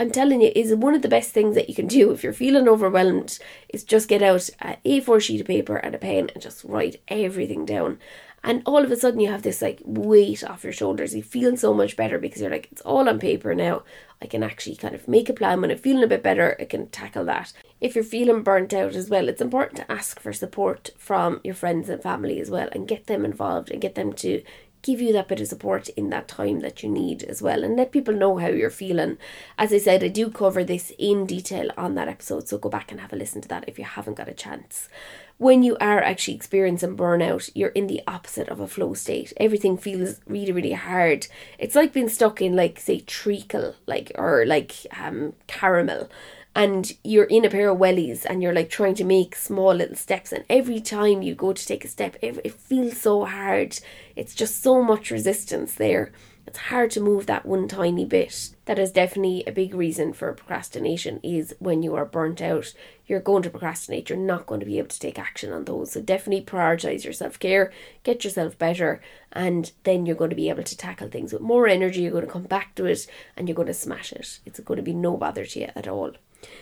I'm 0.00 0.12
telling 0.12 0.40
you, 0.40 0.52
is 0.54 0.72
one 0.74 0.94
of 0.94 1.02
the 1.02 1.08
best 1.08 1.32
things 1.32 1.56
that 1.56 1.68
you 1.68 1.74
can 1.74 1.88
do 1.88 2.12
if 2.12 2.22
you're 2.22 2.32
feeling 2.32 2.68
overwhelmed. 2.68 3.38
Is 3.68 3.82
just 3.82 4.08
get 4.08 4.22
out 4.22 4.48
a 4.62 4.76
A4 4.86 5.20
sheet 5.20 5.40
of 5.40 5.46
paper 5.46 5.76
and 5.76 5.94
a 5.94 5.98
pen 5.98 6.30
and 6.32 6.42
just 6.42 6.64
write 6.64 7.02
everything 7.08 7.66
down. 7.66 7.98
And 8.44 8.62
all 8.64 8.84
of 8.84 8.90
a 8.90 8.96
sudden, 8.96 9.20
you 9.20 9.28
have 9.28 9.42
this 9.42 9.60
like 9.60 9.82
weight 9.84 10.44
off 10.44 10.64
your 10.64 10.72
shoulders. 10.72 11.14
You 11.14 11.22
feel 11.22 11.56
so 11.56 11.74
much 11.74 11.96
better 11.96 12.18
because 12.18 12.40
you're 12.40 12.50
like, 12.50 12.68
it's 12.70 12.82
all 12.82 13.08
on 13.08 13.18
paper 13.18 13.54
now. 13.54 13.82
I 14.22 14.26
can 14.26 14.42
actually 14.42 14.76
kind 14.76 14.94
of 14.94 15.08
make 15.08 15.28
a 15.28 15.34
plan. 15.34 15.60
When 15.60 15.70
I'm 15.70 15.78
feeling 15.78 16.02
a 16.02 16.08
bit 16.08 16.22
better, 16.22 16.56
I 16.58 16.64
can 16.64 16.88
tackle 16.88 17.24
that. 17.26 17.52
If 17.80 17.94
you're 17.94 18.04
feeling 18.04 18.42
burnt 18.42 18.72
out 18.72 18.94
as 18.94 19.10
well, 19.10 19.28
it's 19.28 19.40
important 19.40 19.76
to 19.76 19.92
ask 19.92 20.20
for 20.20 20.32
support 20.32 20.90
from 20.96 21.40
your 21.44 21.54
friends 21.54 21.88
and 21.88 22.02
family 22.02 22.40
as 22.40 22.50
well 22.50 22.68
and 22.72 22.88
get 22.88 23.06
them 23.06 23.24
involved 23.24 23.70
and 23.70 23.80
get 23.80 23.94
them 23.94 24.12
to 24.14 24.42
give 24.88 25.02
you 25.02 25.12
that 25.12 25.28
bit 25.28 25.38
of 25.38 25.46
support 25.46 25.90
in 25.90 26.08
that 26.08 26.26
time 26.26 26.60
that 26.60 26.82
you 26.82 26.88
need 26.88 27.22
as 27.24 27.42
well 27.42 27.62
and 27.62 27.76
let 27.76 27.92
people 27.92 28.14
know 28.14 28.38
how 28.38 28.48
you're 28.48 28.70
feeling. 28.70 29.18
As 29.58 29.70
I 29.70 29.76
said, 29.76 30.02
I 30.02 30.08
do 30.08 30.30
cover 30.30 30.64
this 30.64 30.92
in 30.98 31.26
detail 31.26 31.70
on 31.76 31.94
that 31.96 32.08
episode, 32.08 32.48
so 32.48 32.56
go 32.56 32.70
back 32.70 32.90
and 32.90 32.98
have 33.02 33.12
a 33.12 33.16
listen 33.16 33.42
to 33.42 33.48
that 33.48 33.68
if 33.68 33.78
you 33.78 33.84
haven't 33.84 34.16
got 34.16 34.30
a 34.30 34.32
chance. 34.32 34.88
When 35.36 35.62
you 35.62 35.76
are 35.78 36.02
actually 36.02 36.36
experiencing 36.36 36.96
burnout, 36.96 37.50
you're 37.54 37.68
in 37.68 37.86
the 37.86 38.00
opposite 38.06 38.48
of 38.48 38.60
a 38.60 38.66
flow 38.66 38.94
state. 38.94 39.34
Everything 39.36 39.76
feels 39.76 40.20
really, 40.26 40.52
really 40.52 40.72
hard. 40.72 41.26
It's 41.58 41.74
like 41.74 41.92
being 41.92 42.08
stuck 42.08 42.40
in 42.40 42.56
like 42.56 42.80
say 42.80 43.00
treacle, 43.00 43.74
like 43.86 44.10
or 44.14 44.46
like 44.46 44.72
um 44.98 45.34
caramel 45.46 46.08
and 46.58 46.94
you're 47.04 47.26
in 47.26 47.44
a 47.44 47.50
pair 47.50 47.68
of 47.68 47.78
wellies 47.78 48.26
and 48.28 48.42
you're 48.42 48.52
like 48.52 48.68
trying 48.68 48.96
to 48.96 49.04
make 49.04 49.36
small 49.36 49.72
little 49.72 49.94
steps 49.94 50.32
and 50.32 50.44
every 50.50 50.80
time 50.80 51.22
you 51.22 51.32
go 51.32 51.52
to 51.52 51.64
take 51.64 51.84
a 51.84 51.88
step 51.88 52.16
it, 52.20 52.36
it 52.42 52.52
feels 52.52 53.00
so 53.00 53.24
hard. 53.24 53.78
It's 54.16 54.34
just 54.34 54.60
so 54.60 54.82
much 54.82 55.12
resistance 55.12 55.74
there. 55.74 56.10
It's 56.48 56.58
hard 56.58 56.90
to 56.92 57.00
move 57.00 57.26
that 57.26 57.46
one 57.46 57.68
tiny 57.68 58.04
bit. 58.04 58.50
That 58.64 58.78
is 58.80 58.90
definitely 58.90 59.44
a 59.46 59.52
big 59.52 59.72
reason 59.72 60.12
for 60.12 60.32
procrastination 60.32 61.20
is 61.22 61.54
when 61.60 61.84
you 61.84 61.94
are 61.94 62.04
burnt 62.04 62.42
out. 62.42 62.74
You're 63.06 63.20
going 63.20 63.44
to 63.44 63.50
procrastinate. 63.50 64.08
You're 64.10 64.18
not 64.18 64.46
going 64.46 64.58
to 64.58 64.66
be 64.66 64.78
able 64.78 64.88
to 64.88 64.98
take 64.98 65.18
action 65.18 65.52
on 65.52 65.64
those. 65.64 65.92
So 65.92 66.02
definitely 66.02 66.44
prioritize 66.44 67.04
your 67.04 67.12
self-care 67.12 67.70
get 68.02 68.24
yourself 68.24 68.58
better 68.58 69.00
and 69.30 69.70
then 69.84 70.06
you're 70.06 70.16
going 70.16 70.30
to 70.30 70.36
be 70.36 70.48
able 70.48 70.64
to 70.64 70.76
tackle 70.76 71.08
things 71.08 71.32
with 71.32 71.42
more 71.42 71.68
energy. 71.68 72.00
You're 72.00 72.10
going 72.10 72.26
to 72.26 72.32
come 72.32 72.42
back 72.42 72.74
to 72.74 72.86
it 72.86 73.06
and 73.36 73.46
you're 73.46 73.54
going 73.54 73.68
to 73.68 73.74
smash 73.74 74.12
it. 74.12 74.40
It's 74.44 74.58
going 74.58 74.78
to 74.78 74.82
be 74.82 74.94
no 74.94 75.16
bother 75.16 75.44
to 75.44 75.60
you 75.60 75.68
at 75.76 75.86
all 75.86 76.14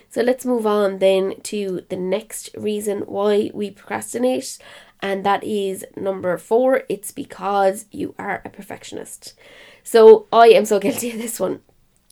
so 0.08 0.22
let's 0.22 0.44
move 0.44 0.66
on 0.66 0.98
then 0.98 1.40
to 1.42 1.82
the 1.88 1.96
next 1.96 2.50
reason 2.56 3.00
why 3.00 3.50
we 3.52 3.70
procrastinate, 3.70 4.58
and 5.00 5.24
that 5.24 5.44
is 5.44 5.84
number 5.96 6.38
four 6.38 6.84
it's 6.88 7.10
because 7.10 7.86
you 7.90 8.14
are 8.18 8.42
a 8.44 8.50
perfectionist. 8.50 9.34
So 9.82 10.26
I 10.32 10.48
am 10.48 10.64
so 10.64 10.78
guilty 10.86 11.10
of 11.10 11.18
this 11.18 11.38
one. 11.38 11.60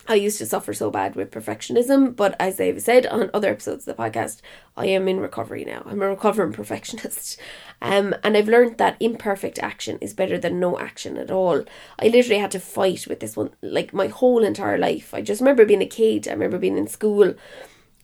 I 0.06 0.14
used 0.14 0.38
to 0.38 0.46
suffer 0.46 0.74
so 0.74 0.90
bad 0.90 1.16
with 1.16 1.30
perfectionism, 1.30 2.14
but 2.14 2.36
as 2.38 2.60
I've 2.60 2.82
said 2.82 3.06
on 3.06 3.30
other 3.32 3.50
episodes 3.50 3.86
of 3.86 3.96
the 3.96 4.02
podcast, 4.02 4.40
I 4.76 4.86
am 4.86 5.08
in 5.08 5.20
recovery 5.20 5.64
now. 5.64 5.82
I'm 5.86 6.02
a 6.02 6.08
recovering 6.08 6.52
perfectionist. 6.54 7.38
Um, 7.80 8.14
and 8.22 8.36
I've 8.36 8.48
learned 8.48 8.78
that 8.78 8.96
imperfect 9.00 9.58
action 9.58 9.98
is 10.00 10.12
better 10.12 10.38
than 10.38 10.60
no 10.60 10.78
action 10.78 11.16
at 11.16 11.30
all. 11.30 11.64
I 11.98 12.08
literally 12.08 12.40
had 12.40 12.50
to 12.52 12.60
fight 12.60 13.06
with 13.06 13.20
this 13.20 13.36
one 13.36 13.50
like 13.62 13.94
my 13.94 14.08
whole 14.08 14.44
entire 14.44 14.78
life. 14.78 15.14
I 15.14 15.22
just 15.22 15.40
remember 15.40 15.64
being 15.64 15.82
a 15.82 15.86
kid, 15.86 16.28
I 16.28 16.32
remember 16.32 16.58
being 16.58 16.78
in 16.78 16.86
school, 16.86 17.34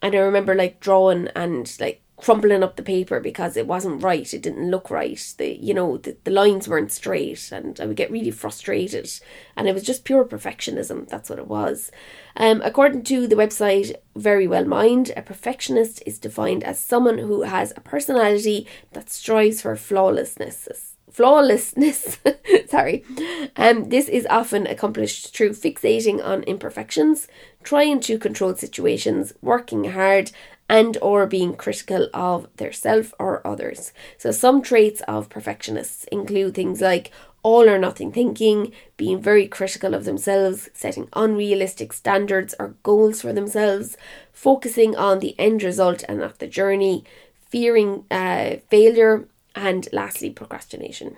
and 0.02 0.14
I 0.14 0.18
remember 0.18 0.54
like 0.54 0.80
drawing 0.80 1.28
and 1.36 1.70
like 1.80 2.02
crumpling 2.22 2.62
up 2.62 2.76
the 2.76 2.82
paper 2.82 3.20
because 3.20 3.56
it 3.56 3.66
wasn't 3.66 4.02
right. 4.02 4.32
It 4.32 4.42
didn't 4.42 4.70
look 4.70 4.90
right. 4.90 5.34
The 5.38 5.56
you 5.56 5.74
know 5.74 5.96
the, 5.96 6.16
the 6.24 6.30
lines 6.30 6.68
weren't 6.68 6.92
straight 6.92 7.50
and 7.52 7.80
i 7.80 7.86
would 7.86 7.96
get 7.96 8.10
really 8.10 8.30
frustrated. 8.30 9.10
And 9.56 9.68
it 9.68 9.74
was 9.74 9.82
just 9.82 10.04
pure 10.04 10.24
perfectionism. 10.24 11.08
That's 11.08 11.30
what 11.30 11.38
it 11.38 11.46
was. 11.46 11.90
Um, 12.36 12.60
according 12.64 13.04
to 13.04 13.26
the 13.26 13.36
website 13.36 13.94
Verywell 14.16 14.66
Mind 14.66 15.12
a 15.16 15.22
perfectionist 15.22 16.02
is 16.06 16.18
defined 16.18 16.64
as 16.64 16.78
someone 16.78 17.18
who 17.18 17.42
has 17.42 17.72
a 17.76 17.80
personality 17.80 18.66
that 18.92 19.10
strives 19.10 19.62
for 19.62 19.76
flawlessness 19.76 20.90
flawlessness. 21.10 22.18
Sorry. 22.68 23.04
Um, 23.56 23.88
this 23.88 24.08
is 24.08 24.26
often 24.30 24.66
accomplished 24.66 25.34
through 25.34 25.50
fixating 25.50 26.24
on 26.24 26.42
imperfections, 26.44 27.28
trying 27.62 28.00
to 28.00 28.18
control 28.18 28.54
situations, 28.54 29.32
working 29.42 29.84
hard, 29.84 30.30
and 30.70 30.96
or 31.02 31.26
being 31.26 31.56
critical 31.56 32.08
of 32.14 32.46
their 32.56 32.70
self 32.70 33.12
or 33.18 33.44
others. 33.44 33.92
So 34.16 34.30
some 34.30 34.62
traits 34.62 35.02
of 35.08 35.28
perfectionists 35.28 36.04
include 36.12 36.54
things 36.54 36.80
like 36.80 37.10
all 37.42 37.68
or 37.68 37.76
nothing 37.76 38.12
thinking, 38.12 38.70
being 38.96 39.20
very 39.20 39.48
critical 39.48 39.94
of 39.94 40.04
themselves, 40.04 40.70
setting 40.72 41.08
unrealistic 41.14 41.92
standards 41.92 42.54
or 42.60 42.76
goals 42.84 43.20
for 43.20 43.32
themselves, 43.32 43.96
focusing 44.32 44.94
on 44.94 45.18
the 45.18 45.34
end 45.40 45.64
result 45.64 46.04
and 46.08 46.20
not 46.20 46.38
the 46.38 46.46
journey, 46.46 47.02
fearing 47.48 48.04
uh, 48.08 48.56
failure, 48.70 49.26
and 49.56 49.88
lastly, 49.92 50.30
procrastination. 50.30 51.16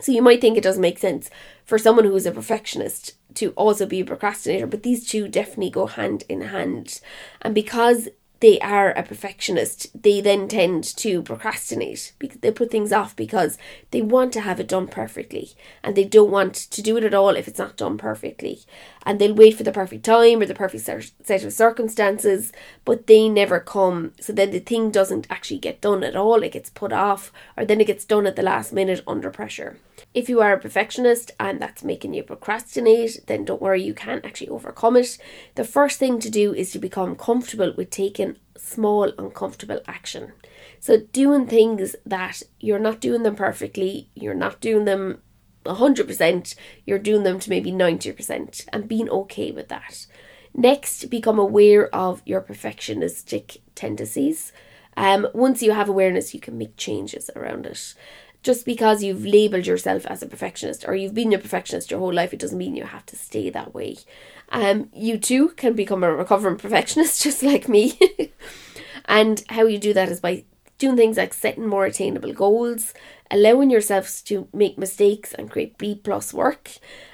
So 0.00 0.10
you 0.10 0.22
might 0.22 0.40
think 0.40 0.56
it 0.56 0.64
doesn't 0.64 0.80
make 0.80 0.98
sense 0.98 1.28
for 1.66 1.78
someone 1.78 2.06
who 2.06 2.16
is 2.16 2.24
a 2.24 2.32
perfectionist 2.32 3.14
to 3.34 3.50
also 3.50 3.84
be 3.84 4.00
a 4.00 4.04
procrastinator, 4.06 4.66
but 4.66 4.82
these 4.82 5.06
two 5.06 5.28
definitely 5.28 5.70
go 5.70 5.86
hand 5.86 6.24
in 6.30 6.40
hand. 6.40 7.00
And 7.42 7.54
because 7.54 8.08
they 8.40 8.58
are 8.60 8.90
a 8.90 9.02
perfectionist, 9.02 10.02
they 10.02 10.20
then 10.20 10.48
tend 10.48 10.84
to 10.84 11.22
procrastinate 11.22 12.12
because 12.18 12.38
they 12.40 12.50
put 12.50 12.70
things 12.70 12.92
off 12.92 13.16
because 13.16 13.56
they 13.90 14.02
want 14.02 14.32
to 14.34 14.42
have 14.42 14.60
it 14.60 14.68
done 14.68 14.88
perfectly 14.88 15.52
and 15.82 15.96
they 15.96 16.04
don't 16.04 16.30
want 16.30 16.54
to 16.54 16.82
do 16.82 16.96
it 16.96 17.04
at 17.04 17.14
all 17.14 17.30
if 17.30 17.48
it's 17.48 17.58
not 17.58 17.76
done 17.76 17.96
perfectly. 17.96 18.60
And 19.04 19.18
they'll 19.18 19.34
wait 19.34 19.56
for 19.56 19.62
the 19.62 19.72
perfect 19.72 20.04
time 20.04 20.40
or 20.40 20.46
the 20.46 20.54
perfect 20.54 20.84
set 20.84 21.44
of 21.44 21.52
circumstances, 21.52 22.52
but 22.84 23.06
they 23.06 23.28
never 23.28 23.60
come. 23.60 24.12
So 24.20 24.32
then 24.32 24.50
the 24.50 24.58
thing 24.58 24.90
doesn't 24.90 25.28
actually 25.30 25.58
get 25.58 25.80
done 25.80 26.02
at 26.02 26.16
all, 26.16 26.42
it 26.42 26.52
gets 26.52 26.70
put 26.70 26.92
off, 26.92 27.32
or 27.56 27.64
then 27.64 27.80
it 27.80 27.86
gets 27.86 28.04
done 28.04 28.26
at 28.26 28.36
the 28.36 28.42
last 28.42 28.72
minute 28.72 29.02
under 29.06 29.30
pressure. 29.30 29.78
If 30.12 30.28
you 30.28 30.40
are 30.40 30.52
a 30.52 30.58
perfectionist 30.58 31.30
and 31.38 31.60
that's 31.60 31.84
making 31.84 32.14
you 32.14 32.22
procrastinate, 32.22 33.20
then 33.26 33.44
don't 33.44 33.62
worry, 33.62 33.82
you 33.82 33.94
can 33.94 34.20
actually 34.24 34.48
overcome 34.48 34.96
it. 34.96 35.18
The 35.54 35.64
first 35.64 35.98
thing 35.98 36.18
to 36.20 36.30
do 36.30 36.52
is 36.52 36.72
to 36.72 36.78
become 36.78 37.16
comfortable 37.16 37.72
with 37.76 37.90
taking 37.90 38.25
small, 38.56 39.12
uncomfortable 39.18 39.80
action. 39.86 40.32
So, 40.80 40.98
doing 40.98 41.46
things 41.46 41.96
that 42.04 42.42
you're 42.60 42.78
not 42.78 43.00
doing 43.00 43.22
them 43.22 43.36
perfectly, 43.36 44.10
you're 44.14 44.34
not 44.34 44.60
doing 44.60 44.84
them 44.84 45.22
100%, 45.64 46.54
you're 46.84 46.98
doing 46.98 47.22
them 47.22 47.40
to 47.40 47.50
maybe 47.50 47.72
90%, 47.72 48.66
and 48.72 48.88
being 48.88 49.08
okay 49.10 49.50
with 49.50 49.68
that. 49.68 50.06
Next, 50.54 51.10
become 51.10 51.38
aware 51.38 51.94
of 51.94 52.22
your 52.24 52.40
perfectionistic 52.40 53.58
tendencies. 53.74 54.52
Um, 54.96 55.28
once 55.34 55.62
you 55.62 55.72
have 55.72 55.88
awareness, 55.88 56.32
you 56.32 56.40
can 56.40 56.56
make 56.56 56.76
changes 56.76 57.30
around 57.36 57.66
it 57.66 57.94
just 58.42 58.64
because 58.64 59.02
you've 59.02 59.24
labeled 59.24 59.66
yourself 59.66 60.06
as 60.06 60.22
a 60.22 60.26
perfectionist 60.26 60.84
or 60.86 60.94
you've 60.94 61.14
been 61.14 61.32
a 61.32 61.38
perfectionist 61.38 61.90
your 61.90 62.00
whole 62.00 62.12
life, 62.12 62.32
it 62.32 62.38
doesn't 62.38 62.58
mean 62.58 62.76
you 62.76 62.84
have 62.84 63.06
to 63.06 63.16
stay 63.16 63.50
that 63.50 63.74
way. 63.74 63.96
Um, 64.50 64.90
you 64.92 65.18
too 65.18 65.48
can 65.50 65.74
become 65.74 66.04
a 66.04 66.14
recovering 66.14 66.56
perfectionist, 66.58 67.22
just 67.22 67.42
like 67.42 67.68
me. 67.68 67.98
and 69.06 69.42
how 69.48 69.64
you 69.64 69.78
do 69.78 69.92
that 69.94 70.08
is 70.08 70.20
by 70.20 70.44
doing 70.78 70.96
things 70.96 71.16
like 71.16 71.32
setting 71.32 71.66
more 71.66 71.86
attainable 71.86 72.32
goals, 72.32 72.92
allowing 73.30 73.70
yourselves 73.70 74.22
to 74.22 74.46
make 74.52 74.78
mistakes 74.78 75.32
and 75.34 75.50
create 75.50 75.78
B 75.78 76.00
plus 76.02 76.34
work. 76.34 76.70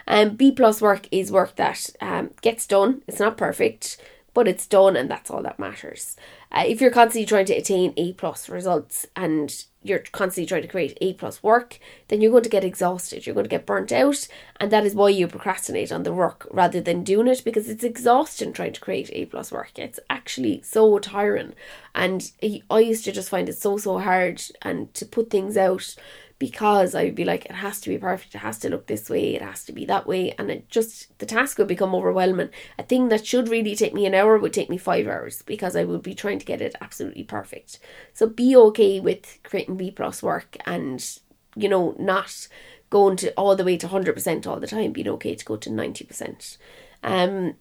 And 0.06 0.30
um, 0.30 0.36
B 0.36 0.52
plus 0.52 0.80
work 0.80 1.06
is 1.10 1.32
work 1.32 1.56
that 1.56 1.90
um, 2.00 2.30
gets 2.40 2.66
done. 2.66 3.02
It's 3.06 3.20
not 3.20 3.36
perfect, 3.36 3.98
but 4.34 4.48
it's 4.48 4.66
done, 4.66 4.96
and 4.96 5.10
that's 5.10 5.30
all 5.30 5.42
that 5.42 5.58
matters. 5.58 6.16
Uh, 6.50 6.64
if 6.66 6.80
you're 6.80 6.90
constantly 6.90 7.26
trying 7.26 7.46
to 7.46 7.54
attain 7.54 7.92
A 7.96 8.12
plus 8.12 8.48
results 8.48 9.06
and 9.16 9.64
you're 9.82 10.00
constantly 10.12 10.46
trying 10.46 10.62
to 10.62 10.68
create 10.68 10.96
A 11.00 11.14
plus 11.14 11.42
work, 11.42 11.78
then 12.08 12.20
you're 12.20 12.30
going 12.30 12.42
to 12.42 12.48
get 12.48 12.64
exhausted. 12.64 13.26
You're 13.26 13.34
going 13.34 13.44
to 13.44 13.50
get 13.50 13.66
burnt 13.66 13.90
out, 13.92 14.28
and 14.60 14.70
that 14.70 14.84
is 14.84 14.94
why 14.94 15.08
you 15.08 15.26
procrastinate 15.26 15.90
on 15.90 16.02
the 16.02 16.12
work 16.12 16.46
rather 16.50 16.80
than 16.80 17.04
doing 17.04 17.28
it 17.28 17.42
because 17.44 17.68
it's 17.68 17.84
exhausting 17.84 18.52
trying 18.52 18.74
to 18.74 18.80
create 18.80 19.10
A 19.12 19.26
plus 19.26 19.50
work. 19.50 19.78
It's 19.78 20.00
actually 20.08 20.62
so 20.62 20.98
tiring, 20.98 21.54
and 21.94 22.30
I 22.70 22.78
used 22.80 23.04
to 23.04 23.12
just 23.12 23.30
find 23.30 23.48
it 23.48 23.58
so 23.58 23.76
so 23.76 23.98
hard 23.98 24.42
and 24.62 24.92
to 24.94 25.06
put 25.06 25.30
things 25.30 25.56
out 25.56 25.94
because 26.42 26.96
I 26.96 27.04
would 27.04 27.14
be 27.14 27.24
like, 27.24 27.44
it 27.44 27.52
has 27.52 27.80
to 27.82 27.88
be 27.88 27.98
perfect, 27.98 28.34
it 28.34 28.38
has 28.38 28.58
to 28.58 28.68
look 28.68 28.88
this 28.88 29.08
way, 29.08 29.36
it 29.36 29.42
has 29.42 29.62
to 29.66 29.72
be 29.72 29.84
that 29.84 30.08
way, 30.08 30.34
and 30.36 30.50
it 30.50 30.68
just 30.68 31.16
the 31.20 31.24
task 31.24 31.56
would 31.56 31.68
become 31.68 31.94
overwhelming. 31.94 32.48
A 32.80 32.82
thing 32.82 33.10
that 33.10 33.24
should 33.24 33.48
really 33.48 33.76
take 33.76 33.94
me 33.94 34.06
an 34.06 34.14
hour 34.14 34.36
would 34.36 34.52
take 34.52 34.68
me 34.68 34.76
five 34.76 35.06
hours 35.06 35.42
because 35.42 35.76
I 35.76 35.84
would 35.84 36.02
be 36.02 36.16
trying 36.16 36.40
to 36.40 36.44
get 36.44 36.60
it 36.60 36.74
absolutely 36.80 37.22
perfect. 37.22 37.78
So 38.12 38.26
be 38.26 38.56
okay 38.56 38.98
with 38.98 39.38
creating 39.44 39.76
B 39.76 39.92
plus 39.92 40.20
work 40.20 40.56
and 40.66 40.98
you 41.54 41.68
know 41.68 41.94
not 41.96 42.48
going 42.90 43.16
to 43.18 43.32
all 43.34 43.54
the 43.54 43.64
way 43.64 43.76
to 43.76 43.86
hundred 43.86 44.14
percent 44.14 44.44
all 44.44 44.58
the 44.58 44.66
time, 44.66 44.90
being 44.90 45.06
okay 45.10 45.36
to 45.36 45.44
go 45.44 45.56
to 45.58 45.70
ninety 45.70 46.04
percent. 46.04 46.58
Um, 47.04 47.54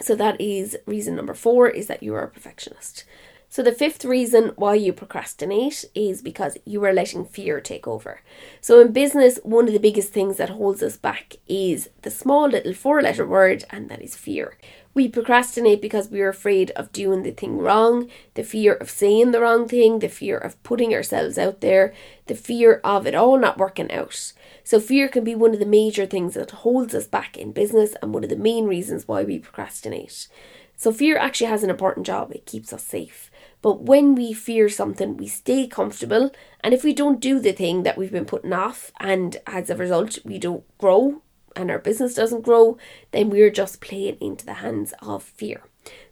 so 0.00 0.14
that 0.14 0.40
is 0.40 0.78
reason 0.86 1.16
number 1.16 1.34
four 1.34 1.68
is 1.68 1.86
that 1.88 2.02
you 2.02 2.14
are 2.14 2.24
a 2.24 2.30
perfectionist. 2.30 3.04
So, 3.52 3.62
the 3.62 3.70
fifth 3.70 4.06
reason 4.06 4.52
why 4.56 4.76
you 4.76 4.94
procrastinate 4.94 5.84
is 5.94 6.22
because 6.22 6.56
you 6.64 6.82
are 6.86 6.92
letting 6.94 7.26
fear 7.26 7.60
take 7.60 7.86
over. 7.86 8.22
So, 8.62 8.80
in 8.80 8.92
business, 8.92 9.38
one 9.42 9.66
of 9.66 9.74
the 9.74 9.78
biggest 9.78 10.10
things 10.10 10.38
that 10.38 10.48
holds 10.48 10.82
us 10.82 10.96
back 10.96 11.36
is 11.46 11.90
the 12.00 12.10
small 12.10 12.48
little 12.48 12.72
four 12.72 13.02
letter 13.02 13.26
word, 13.26 13.64
and 13.68 13.90
that 13.90 14.00
is 14.00 14.16
fear. 14.16 14.56
We 14.94 15.06
procrastinate 15.06 15.82
because 15.82 16.08
we 16.08 16.22
are 16.22 16.30
afraid 16.30 16.70
of 16.70 16.92
doing 16.92 17.24
the 17.24 17.30
thing 17.30 17.58
wrong, 17.58 18.08
the 18.32 18.42
fear 18.42 18.72
of 18.72 18.88
saying 18.88 19.32
the 19.32 19.42
wrong 19.42 19.68
thing, 19.68 19.98
the 19.98 20.08
fear 20.08 20.38
of 20.38 20.62
putting 20.62 20.94
ourselves 20.94 21.36
out 21.36 21.60
there, 21.60 21.92
the 22.28 22.34
fear 22.34 22.80
of 22.82 23.06
it 23.06 23.14
all 23.14 23.36
not 23.36 23.58
working 23.58 23.92
out. 23.92 24.32
So, 24.64 24.80
fear 24.80 25.08
can 25.08 25.24
be 25.24 25.34
one 25.34 25.52
of 25.52 25.60
the 25.60 25.66
major 25.66 26.06
things 26.06 26.32
that 26.32 26.52
holds 26.52 26.94
us 26.94 27.06
back 27.06 27.36
in 27.36 27.52
business 27.52 27.96
and 28.00 28.14
one 28.14 28.24
of 28.24 28.30
the 28.30 28.36
main 28.36 28.64
reasons 28.64 29.06
why 29.06 29.24
we 29.24 29.38
procrastinate. 29.38 30.28
So, 30.74 30.90
fear 30.90 31.18
actually 31.18 31.48
has 31.48 31.62
an 31.62 31.68
important 31.68 32.06
job, 32.06 32.32
it 32.32 32.46
keeps 32.46 32.72
us 32.72 32.82
safe. 32.82 33.30
But 33.62 33.82
when 33.82 34.14
we 34.14 34.32
fear 34.32 34.68
something, 34.68 35.16
we 35.16 35.28
stay 35.28 35.66
comfortable. 35.66 36.30
And 36.60 36.74
if 36.74 36.84
we 36.84 36.92
don't 36.92 37.20
do 37.20 37.38
the 37.38 37.52
thing 37.52 37.84
that 37.84 37.96
we've 37.96 38.12
been 38.12 38.24
putting 38.24 38.52
off, 38.52 38.92
and 39.00 39.36
as 39.46 39.70
a 39.70 39.76
result, 39.76 40.18
we 40.24 40.38
don't 40.38 40.64
grow 40.78 41.22
and 41.56 41.70
our 41.70 41.78
business 41.78 42.14
doesn't 42.14 42.42
grow, 42.42 42.76
then 43.10 43.30
we're 43.30 43.50
just 43.50 43.80
playing 43.80 44.16
into 44.20 44.44
the 44.44 44.54
hands 44.54 44.94
of 45.00 45.22
fear. 45.22 45.62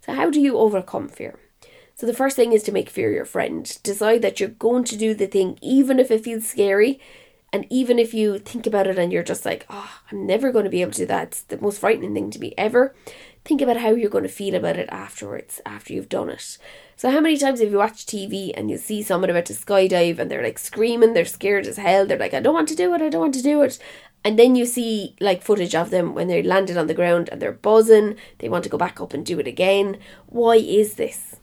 So, 0.05 0.13
how 0.13 0.29
do 0.29 0.39
you 0.39 0.57
overcome 0.57 1.07
fear? 1.07 1.39
So, 1.95 2.05
the 2.05 2.13
first 2.13 2.35
thing 2.35 2.53
is 2.53 2.63
to 2.63 2.71
make 2.71 2.89
fear 2.89 3.11
your 3.11 3.25
friend. 3.25 3.77
Decide 3.83 4.21
that 4.21 4.39
you're 4.39 4.49
going 4.49 4.83
to 4.85 4.97
do 4.97 5.13
the 5.13 5.27
thing, 5.27 5.57
even 5.61 5.99
if 5.99 6.11
it 6.11 6.23
feels 6.23 6.47
scary. 6.47 6.99
And 7.53 7.65
even 7.69 7.99
if 7.99 8.13
you 8.13 8.39
think 8.39 8.65
about 8.65 8.87
it 8.87 8.97
and 8.97 9.11
you're 9.11 9.23
just 9.23 9.45
like, 9.45 9.65
oh, 9.69 9.99
I'm 10.09 10.25
never 10.25 10.53
going 10.53 10.63
to 10.63 10.71
be 10.71 10.81
able 10.81 10.93
to 10.93 10.99
do 10.99 11.05
that, 11.07 11.27
it's 11.27 11.41
the 11.41 11.59
most 11.59 11.79
frightening 11.79 12.13
thing 12.13 12.31
to 12.31 12.39
me 12.39 12.53
ever, 12.57 12.95
think 13.43 13.61
about 13.61 13.75
how 13.75 13.89
you're 13.89 14.09
going 14.09 14.23
to 14.23 14.29
feel 14.29 14.55
about 14.55 14.77
it 14.77 14.87
afterwards, 14.89 15.59
after 15.65 15.91
you've 15.91 16.07
done 16.07 16.29
it. 16.29 16.57
So, 17.01 17.09
how 17.09 17.19
many 17.19 17.35
times 17.35 17.59
have 17.61 17.71
you 17.71 17.79
watched 17.79 18.07
TV 18.07 18.51
and 18.55 18.69
you 18.69 18.77
see 18.77 19.01
someone 19.01 19.31
about 19.31 19.47
to 19.47 19.53
skydive 19.53 20.19
and 20.19 20.29
they're 20.29 20.43
like 20.43 20.59
screaming, 20.59 21.13
they're 21.15 21.25
scared 21.25 21.65
as 21.65 21.77
hell, 21.77 22.05
they're 22.05 22.19
like, 22.19 22.35
I 22.35 22.41
don't 22.41 22.53
want 22.53 22.67
to 22.67 22.75
do 22.75 22.93
it, 22.93 23.01
I 23.01 23.09
don't 23.09 23.21
want 23.21 23.33
to 23.33 23.41
do 23.41 23.63
it. 23.63 23.79
And 24.23 24.37
then 24.37 24.55
you 24.55 24.67
see 24.67 25.15
like 25.19 25.41
footage 25.41 25.73
of 25.73 25.89
them 25.89 26.13
when 26.13 26.27
they 26.27 26.43
landed 26.43 26.77
on 26.77 26.85
the 26.85 26.93
ground 26.93 27.27
and 27.29 27.41
they're 27.41 27.53
buzzing, 27.53 28.17
they 28.37 28.49
want 28.49 28.63
to 28.65 28.69
go 28.69 28.77
back 28.77 29.01
up 29.01 29.15
and 29.15 29.25
do 29.25 29.39
it 29.39 29.47
again. 29.47 29.97
Why 30.27 30.57
is 30.57 30.93
this? 30.93 31.37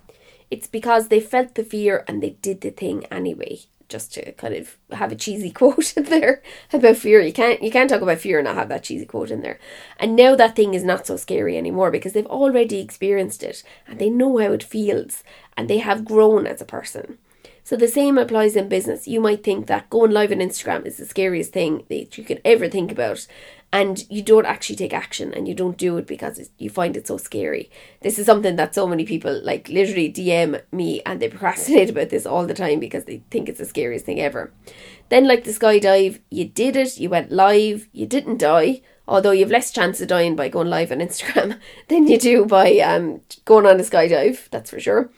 It's 0.49 0.69
because 0.69 1.09
they 1.09 1.19
felt 1.19 1.57
the 1.57 1.65
fear 1.65 2.05
and 2.07 2.23
they 2.23 2.37
did 2.41 2.61
the 2.61 2.71
thing 2.71 3.05
anyway 3.07 3.59
just 3.89 4.13
to 4.15 4.33
kind 4.33 4.55
of 4.55 4.77
have 4.93 5.13
a 5.13 5.17
cheesy 5.17 5.51
quote 5.59 5.97
in 5.97 6.05
there 6.05 6.43
about 6.73 6.97
fear. 6.97 7.21
You 7.21 7.33
can't 7.33 7.63
you 7.63 7.71
can't 7.71 7.91
talk 7.91 8.03
about 8.03 8.19
fear 8.19 8.39
and 8.39 8.47
not 8.47 8.57
have 8.57 8.69
that 8.69 8.85
cheesy 8.85 9.07
quote 9.07 9.31
in 9.31 9.43
there. 9.43 9.59
And 9.99 10.17
now 10.17 10.35
that 10.37 10.57
thing 10.57 10.75
is 10.75 10.85
not 10.85 11.07
so 11.07 11.17
scary 11.17 11.57
anymore 11.57 11.91
because 11.91 12.13
they've 12.13 12.27
already 12.27 12.81
experienced 12.81 13.43
it 13.43 13.63
and 13.87 13.99
they 13.99 14.11
know 14.11 14.39
how 14.39 14.53
it 14.53 14.63
feels 14.63 15.23
and 15.57 15.69
they 15.69 15.79
have 15.79 16.05
grown 16.05 16.47
as 16.47 16.61
a 16.61 16.67
person. 16.67 17.19
So 17.69 17.77
the 17.77 17.87
same 17.87 18.17
applies 18.17 18.57
in 18.57 18.71
business. 18.71 19.07
You 19.07 19.21
might 19.21 19.45
think 19.45 19.67
that 19.67 19.91
going 19.91 20.11
live 20.11 20.33
on 20.33 20.39
Instagram 20.39 20.87
is 20.87 20.97
the 20.97 21.05
scariest 21.05 21.53
thing 21.53 21.85
that 21.91 22.17
you 22.17 22.25
can 22.25 22.39
ever 22.43 22.67
think 22.67 22.91
about 22.91 23.27
and 23.73 24.05
you 24.09 24.23
don't 24.23 24.47
actually 24.47 24.77
take 24.77 24.95
action 24.95 25.33
and 25.35 25.47
you 25.47 25.55
don't 25.55 25.77
do 25.77 25.99
it 25.99 26.07
because 26.07 26.51
you 26.57 26.71
find 26.71 26.97
it 26.97 27.07
so 27.07 27.19
scary. 27.19 27.71
This 28.01 28.19
is 28.19 28.25
something 28.25 28.57
that 28.57 28.75
so 28.75 28.87
many 28.87 29.05
people 29.05 29.41
like 29.45 29.69
literally 29.69 30.11
DM 30.11 30.63
me 30.73 31.03
and 31.05 31.21
they 31.21 31.29
procrastinate 31.29 31.91
about 31.91 32.09
this 32.09 32.25
all 32.25 32.47
the 32.47 32.55
time 32.55 32.81
because 32.81 33.05
they 33.05 33.23
think 33.31 33.49
it's 33.49 33.59
the 33.59 33.67
scariest 33.67 34.07
thing 34.07 34.21
ever. 34.21 34.53
Then, 35.11 35.27
like 35.29 35.45
the 35.45 35.51
skydive, 35.51 36.21
you 36.31 36.47
did 36.47 36.77
it, 36.77 36.99
you 36.99 37.11
went 37.11 37.31
live, 37.31 37.89
you 37.93 38.07
didn't 38.07 38.39
die, 38.39 38.81
although 39.07 39.31
you 39.33 39.41
have 39.41 39.51
less 39.51 39.71
chance 39.71 40.01
of 40.01 40.09
dying 40.09 40.35
by 40.35 40.49
going 40.49 40.69
live 40.69 40.91
on 40.91 40.99
Instagram 40.99 41.59
than 41.89 42.07
you 42.07 42.19
do 42.19 42.47
by 42.47 42.79
um, 42.79 43.21
going 43.45 43.67
on 43.67 43.81
a 43.81 43.83
skydive, 43.83 44.49
that's 44.51 44.71
for 44.71 44.81
sure. 44.81 45.11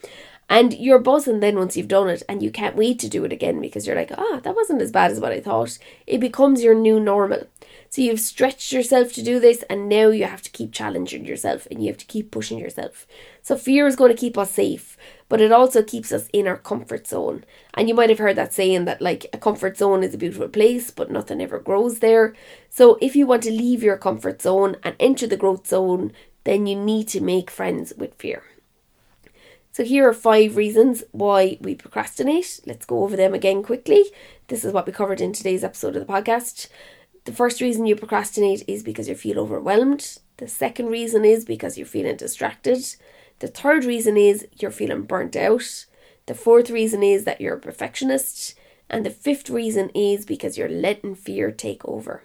And 0.49 0.73
you're 0.75 0.99
buzzing 0.99 1.39
then 1.39 1.57
once 1.57 1.77
you've 1.77 1.87
done 1.87 2.09
it 2.09 2.25
and 2.29 2.43
you 2.43 2.51
can't 2.51 2.75
wait 2.75 2.99
to 2.99 3.09
do 3.09 3.25
it 3.25 3.33
again 3.33 3.61
because 3.61 3.87
you're 3.87 3.95
like, 3.95 4.11
ah, 4.11 4.17
oh, 4.19 4.41
that 4.43 4.57
wasn't 4.57 4.83
as 4.83 4.91
bad 4.91 5.13
as 5.13 5.21
what 5.21 5.31
I 5.31 5.39
thought. 5.39 5.79
It 6.09 6.19
becomes 6.19 6.65
your 6.65 6.75
new 6.75 6.99
normal. 6.99 7.47
So 7.91 8.03
you've 8.03 8.21
stretched 8.21 8.71
yourself 8.71 9.13
to 9.15 9.23
do 9.23 9.41
this, 9.41 9.65
and 9.69 9.89
now 9.89 10.11
you 10.11 10.25
have 10.25 10.43
to 10.43 10.51
keep 10.51 10.73
challenging 10.73 11.25
yourself 11.25 11.67
and 11.69 11.83
you 11.83 11.89
have 11.89 11.99
to 11.99 12.07
keep 12.07 12.31
pushing 12.31 12.57
yourself. 12.57 13.05
So 13.43 13.57
fear 13.57 13.85
is 13.89 13.97
going 13.97 14.13
to 14.13 14.21
keep 14.21 14.39
us 14.39 14.53
safe, 14.53 14.97
but 15.29 15.41
it 15.41 15.51
also 15.51 15.83
keeps 15.83 16.13
us 16.13 16.29
in 16.33 16.47
our 16.47 16.57
comfort 16.57 17.09
zone. 17.09 17.45
And 17.75 17.89
you 17.89 17.95
might 17.97 18.09
have 18.09 18.21
heard 18.21 18.37
that 18.37 18.55
saying 18.55 18.85
that 18.85 19.03
like 19.03 19.27
a 19.33 19.39
comfort 19.39 19.77
zone 19.77 20.05
is 20.05 20.15
a 20.15 20.19
beautiful 20.19 20.49
place, 20.49 20.93
but 20.93 21.11
nothing 21.11 21.41
ever 21.41 21.59
grows 21.59 21.99
there. 21.99 22.33
So 22.69 22.97
if 23.01 23.17
you 23.17 23.27
want 23.27 23.43
to 23.43 23.51
leave 23.51 23.83
your 23.83 23.97
comfort 23.97 24.41
zone 24.41 24.77
and 24.85 24.95
enter 25.01 25.27
the 25.27 25.37
growth 25.37 25.67
zone, 25.67 26.13
then 26.45 26.69
you 26.69 26.77
need 26.77 27.09
to 27.09 27.21
make 27.21 27.51
friends 27.51 27.93
with 27.97 28.15
fear. 28.15 28.45
So, 29.73 29.85
here 29.85 30.09
are 30.09 30.13
five 30.13 30.57
reasons 30.57 31.05
why 31.13 31.57
we 31.61 31.77
procrastinate. 31.77 32.59
Let's 32.67 32.85
go 32.85 33.05
over 33.05 33.15
them 33.15 33.35
again 33.35 33.63
quickly. 33.63 34.05
This 34.49 34.65
is 34.65 34.73
what 34.73 34.85
we 34.85 34.93
covered 34.93 35.21
in 35.21 35.33
today's 35.33 35.63
episode 35.63 35.95
of 35.95 36.05
the 36.05 36.13
podcast. 36.13 36.67
The 37.25 37.33
first 37.33 37.61
reason 37.61 37.87
you 37.87 37.97
procrastinate 37.97 38.65
is 38.67 38.83
because 38.83 39.09
you 39.09 39.15
feel 39.15 39.39
overwhelmed. 39.39 40.19
The 40.39 40.49
second 40.49 40.87
reason 40.87 41.25
is 41.25 41.45
because 41.45 41.77
you're 41.77 41.87
feeling 41.87 42.17
distracted. 42.17 42.97
The 43.41 43.49
third 43.49 43.85
reason 43.85 44.17
is 44.17 44.47
you're 44.59 44.71
feeling 44.71 45.03
burnt 45.03 45.37
out. 45.37 45.87
The 46.27 46.35
fourth 46.35 46.71
reason 46.71 47.03
is 47.03 47.25
that 47.25 47.41
you're 47.41 47.57
a 47.57 47.61
perfectionist. 47.61 48.55
And 48.89 49.05
the 49.05 49.11
fifth 49.11 49.51
reason 49.51 49.91
is 49.95 50.25
because 50.25 50.57
you're 50.57 50.69
letting 50.69 51.15
fear 51.15 51.51
take 51.51 51.85
over. 51.85 52.23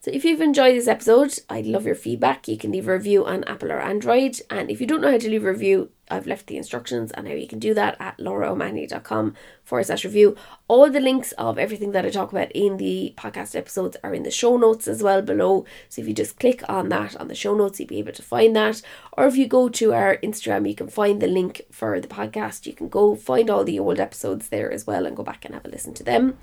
So 0.00 0.10
if 0.12 0.24
you've 0.24 0.40
enjoyed 0.42 0.76
this 0.76 0.88
episode, 0.88 1.38
I'd 1.48 1.66
love 1.66 1.86
your 1.86 1.94
feedback. 1.94 2.46
You 2.46 2.58
can 2.58 2.72
leave 2.72 2.88
a 2.88 2.92
review 2.92 3.24
on 3.24 3.44
Apple 3.44 3.72
or 3.72 3.80
Android. 3.80 4.38
And 4.50 4.70
if 4.70 4.80
you 4.80 4.86
don't 4.86 5.00
know 5.00 5.10
how 5.10 5.18
to 5.18 5.30
leave 5.30 5.44
a 5.44 5.52
review, 5.52 5.90
I've 6.10 6.26
left 6.26 6.46
the 6.46 6.56
instructions 6.56 7.12
on 7.12 7.26
how 7.26 7.32
you 7.32 7.46
can 7.46 7.58
do 7.58 7.74
that 7.74 7.96
at 7.98 8.18
lauraomahony.com 8.18 9.34
forward 9.64 9.84
slash 9.84 10.04
review. 10.04 10.36
All 10.68 10.90
the 10.90 11.00
links 11.00 11.32
of 11.32 11.58
everything 11.58 11.92
that 11.92 12.04
I 12.04 12.10
talk 12.10 12.30
about 12.32 12.52
in 12.52 12.76
the 12.76 13.14
podcast 13.16 13.56
episodes 13.56 13.96
are 14.04 14.14
in 14.14 14.22
the 14.22 14.30
show 14.30 14.56
notes 14.56 14.86
as 14.86 15.02
well 15.02 15.22
below. 15.22 15.64
So 15.88 16.02
if 16.02 16.08
you 16.08 16.14
just 16.14 16.38
click 16.38 16.62
on 16.68 16.88
that 16.90 17.16
on 17.16 17.28
the 17.28 17.34
show 17.34 17.54
notes, 17.54 17.80
you'll 17.80 17.88
be 17.88 17.98
able 17.98 18.12
to 18.12 18.22
find 18.22 18.54
that. 18.56 18.82
Or 19.12 19.26
if 19.26 19.36
you 19.36 19.46
go 19.46 19.68
to 19.70 19.92
our 19.94 20.18
Instagram, 20.18 20.68
you 20.68 20.74
can 20.74 20.88
find 20.88 21.20
the 21.20 21.26
link 21.26 21.62
for 21.70 21.98
the 22.00 22.08
podcast. 22.08 22.66
You 22.66 22.74
can 22.74 22.88
go 22.88 23.14
find 23.16 23.48
all 23.48 23.64
the 23.64 23.78
old 23.78 23.98
episodes 23.98 24.48
there 24.48 24.70
as 24.70 24.86
well 24.86 25.06
and 25.06 25.16
go 25.16 25.22
back 25.22 25.44
and 25.44 25.54
have 25.54 25.64
a 25.64 25.68
listen 25.68 25.94
to 25.94 26.04
them. 26.04 26.38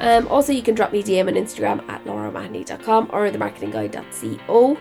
Um, 0.00 0.28
also, 0.28 0.52
you 0.52 0.62
can 0.62 0.74
drop 0.74 0.92
me 0.92 1.02
DM 1.02 1.28
on 1.28 1.34
Instagram 1.34 1.88
at 1.88 2.04
lauraomahony.com 2.04 3.10
or 3.12 3.30
themarketingguide.co. 3.30 4.78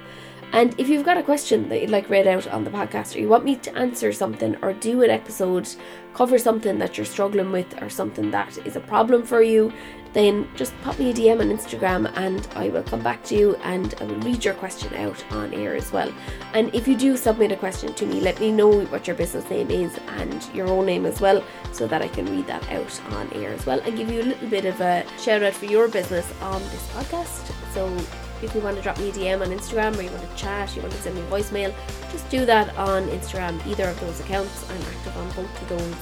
And 0.53 0.73
if 0.79 0.87
you've 0.87 1.05
got 1.05 1.17
a 1.17 1.23
question 1.23 1.69
that 1.69 1.81
you'd 1.81 1.89
like 1.89 2.09
read 2.09 2.27
out 2.27 2.47
on 2.47 2.63
the 2.63 2.69
podcast, 2.69 3.15
or 3.15 3.19
you 3.19 3.27
want 3.27 3.43
me 3.43 3.57
to 3.57 3.77
answer 3.77 4.11
something, 4.13 4.55
or 4.61 4.73
do 4.73 5.03
an 5.03 5.09
episode, 5.09 5.69
cover 6.13 6.37
something 6.37 6.79
that 6.79 6.97
you're 6.97 7.05
struggling 7.05 7.51
with, 7.51 7.81
or 7.81 7.89
something 7.89 8.31
that 8.31 8.57
is 8.65 8.75
a 8.75 8.79
problem 8.79 9.23
for 9.23 9.41
you, 9.41 9.71
then 10.13 10.47
just 10.55 10.73
pop 10.81 10.97
me 10.97 11.11
a 11.11 11.13
DM 11.13 11.41
on 11.41 11.55
Instagram 11.55 12.11
and 12.15 12.47
I 12.55 12.69
will 12.69 12.81
come 12.81 13.03
back 13.03 13.23
to 13.25 13.35
you 13.35 13.55
and 13.57 13.93
I 13.99 14.05
will 14.05 14.19
read 14.21 14.43
your 14.43 14.55
question 14.55 14.93
out 14.95 15.23
on 15.31 15.53
air 15.53 15.75
as 15.75 15.91
well. 15.91 16.11
And 16.53 16.73
if 16.73 16.87
you 16.87 16.95
do 16.95 17.17
submit 17.17 17.51
a 17.51 17.55
question 17.55 17.93
to 17.93 18.05
me, 18.05 18.19
let 18.19 18.39
me 18.39 18.51
know 18.51 18.81
what 18.85 19.05
your 19.05 19.15
business 19.15 19.47
name 19.49 19.69
is 19.69 19.95
and 20.07 20.49
your 20.55 20.69
own 20.69 20.85
name 20.85 21.05
as 21.05 21.21
well 21.21 21.43
so 21.71 21.87
that 21.87 22.01
I 22.01 22.07
can 22.07 22.25
read 22.25 22.47
that 22.47 22.67
out 22.71 23.01
on 23.11 23.31
air 23.33 23.51
as 23.53 23.65
well 23.65 23.79
and 23.81 23.95
give 23.95 24.09
you 24.09 24.21
a 24.21 24.23
little 24.23 24.49
bit 24.49 24.65
of 24.65 24.81
a 24.81 25.05
shout 25.19 25.43
out 25.43 25.53
for 25.53 25.65
your 25.65 25.87
business 25.87 26.31
on 26.41 26.61
this 26.63 26.87
podcast. 26.93 27.53
So 27.73 27.95
if 28.41 28.53
you 28.53 28.61
want 28.61 28.77
to 28.77 28.83
drop 28.83 28.97
me 28.99 29.09
a 29.09 29.11
DM 29.11 29.41
on 29.41 29.47
Instagram 29.47 29.97
or 29.97 30.01
you 30.01 30.11
want 30.11 30.29
to 30.29 30.35
chat, 30.35 30.75
you 30.75 30.81
want 30.81 30.93
to 30.93 31.01
send 31.01 31.15
me 31.15 31.21
a 31.21 31.25
voicemail, 31.25 31.73
just 32.11 32.29
do 32.29 32.45
that 32.45 32.75
on 32.77 33.07
Instagram, 33.09 33.65
either 33.67 33.89
of 33.89 33.99
those 33.99 34.19
accounts. 34.19 34.69
I'm 34.69 34.81
active 34.81 35.17
on 35.17 35.27
both 35.31 35.61
of 35.61 35.69
those 35.69 35.95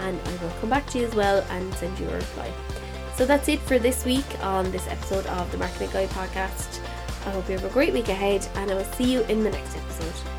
and 0.00 0.20
I 0.20 0.42
will 0.42 0.50
come 0.60 0.70
back 0.70 0.86
to 0.88 0.98
you 0.98 1.06
as 1.06 1.14
well 1.14 1.44
and 1.50 1.74
send 1.74 1.98
you 1.98 2.08
a 2.08 2.14
reply. 2.14 2.52
So 3.16 3.24
that's 3.24 3.48
it 3.48 3.60
for 3.60 3.78
this 3.78 4.04
week 4.04 4.26
on 4.42 4.70
this 4.70 4.86
episode 4.88 5.26
of 5.26 5.50
the 5.50 5.58
Marketing 5.58 5.90
Guide 5.90 6.10
podcast. 6.10 6.80
I 7.24 7.30
hope 7.30 7.48
you 7.48 7.56
have 7.56 7.64
a 7.64 7.70
great 7.70 7.92
week 7.92 8.08
ahead 8.08 8.46
and 8.56 8.70
I 8.70 8.74
will 8.74 8.84
see 8.84 9.12
you 9.12 9.22
in 9.22 9.42
the 9.42 9.50
next 9.50 9.76
episode. 9.76 10.35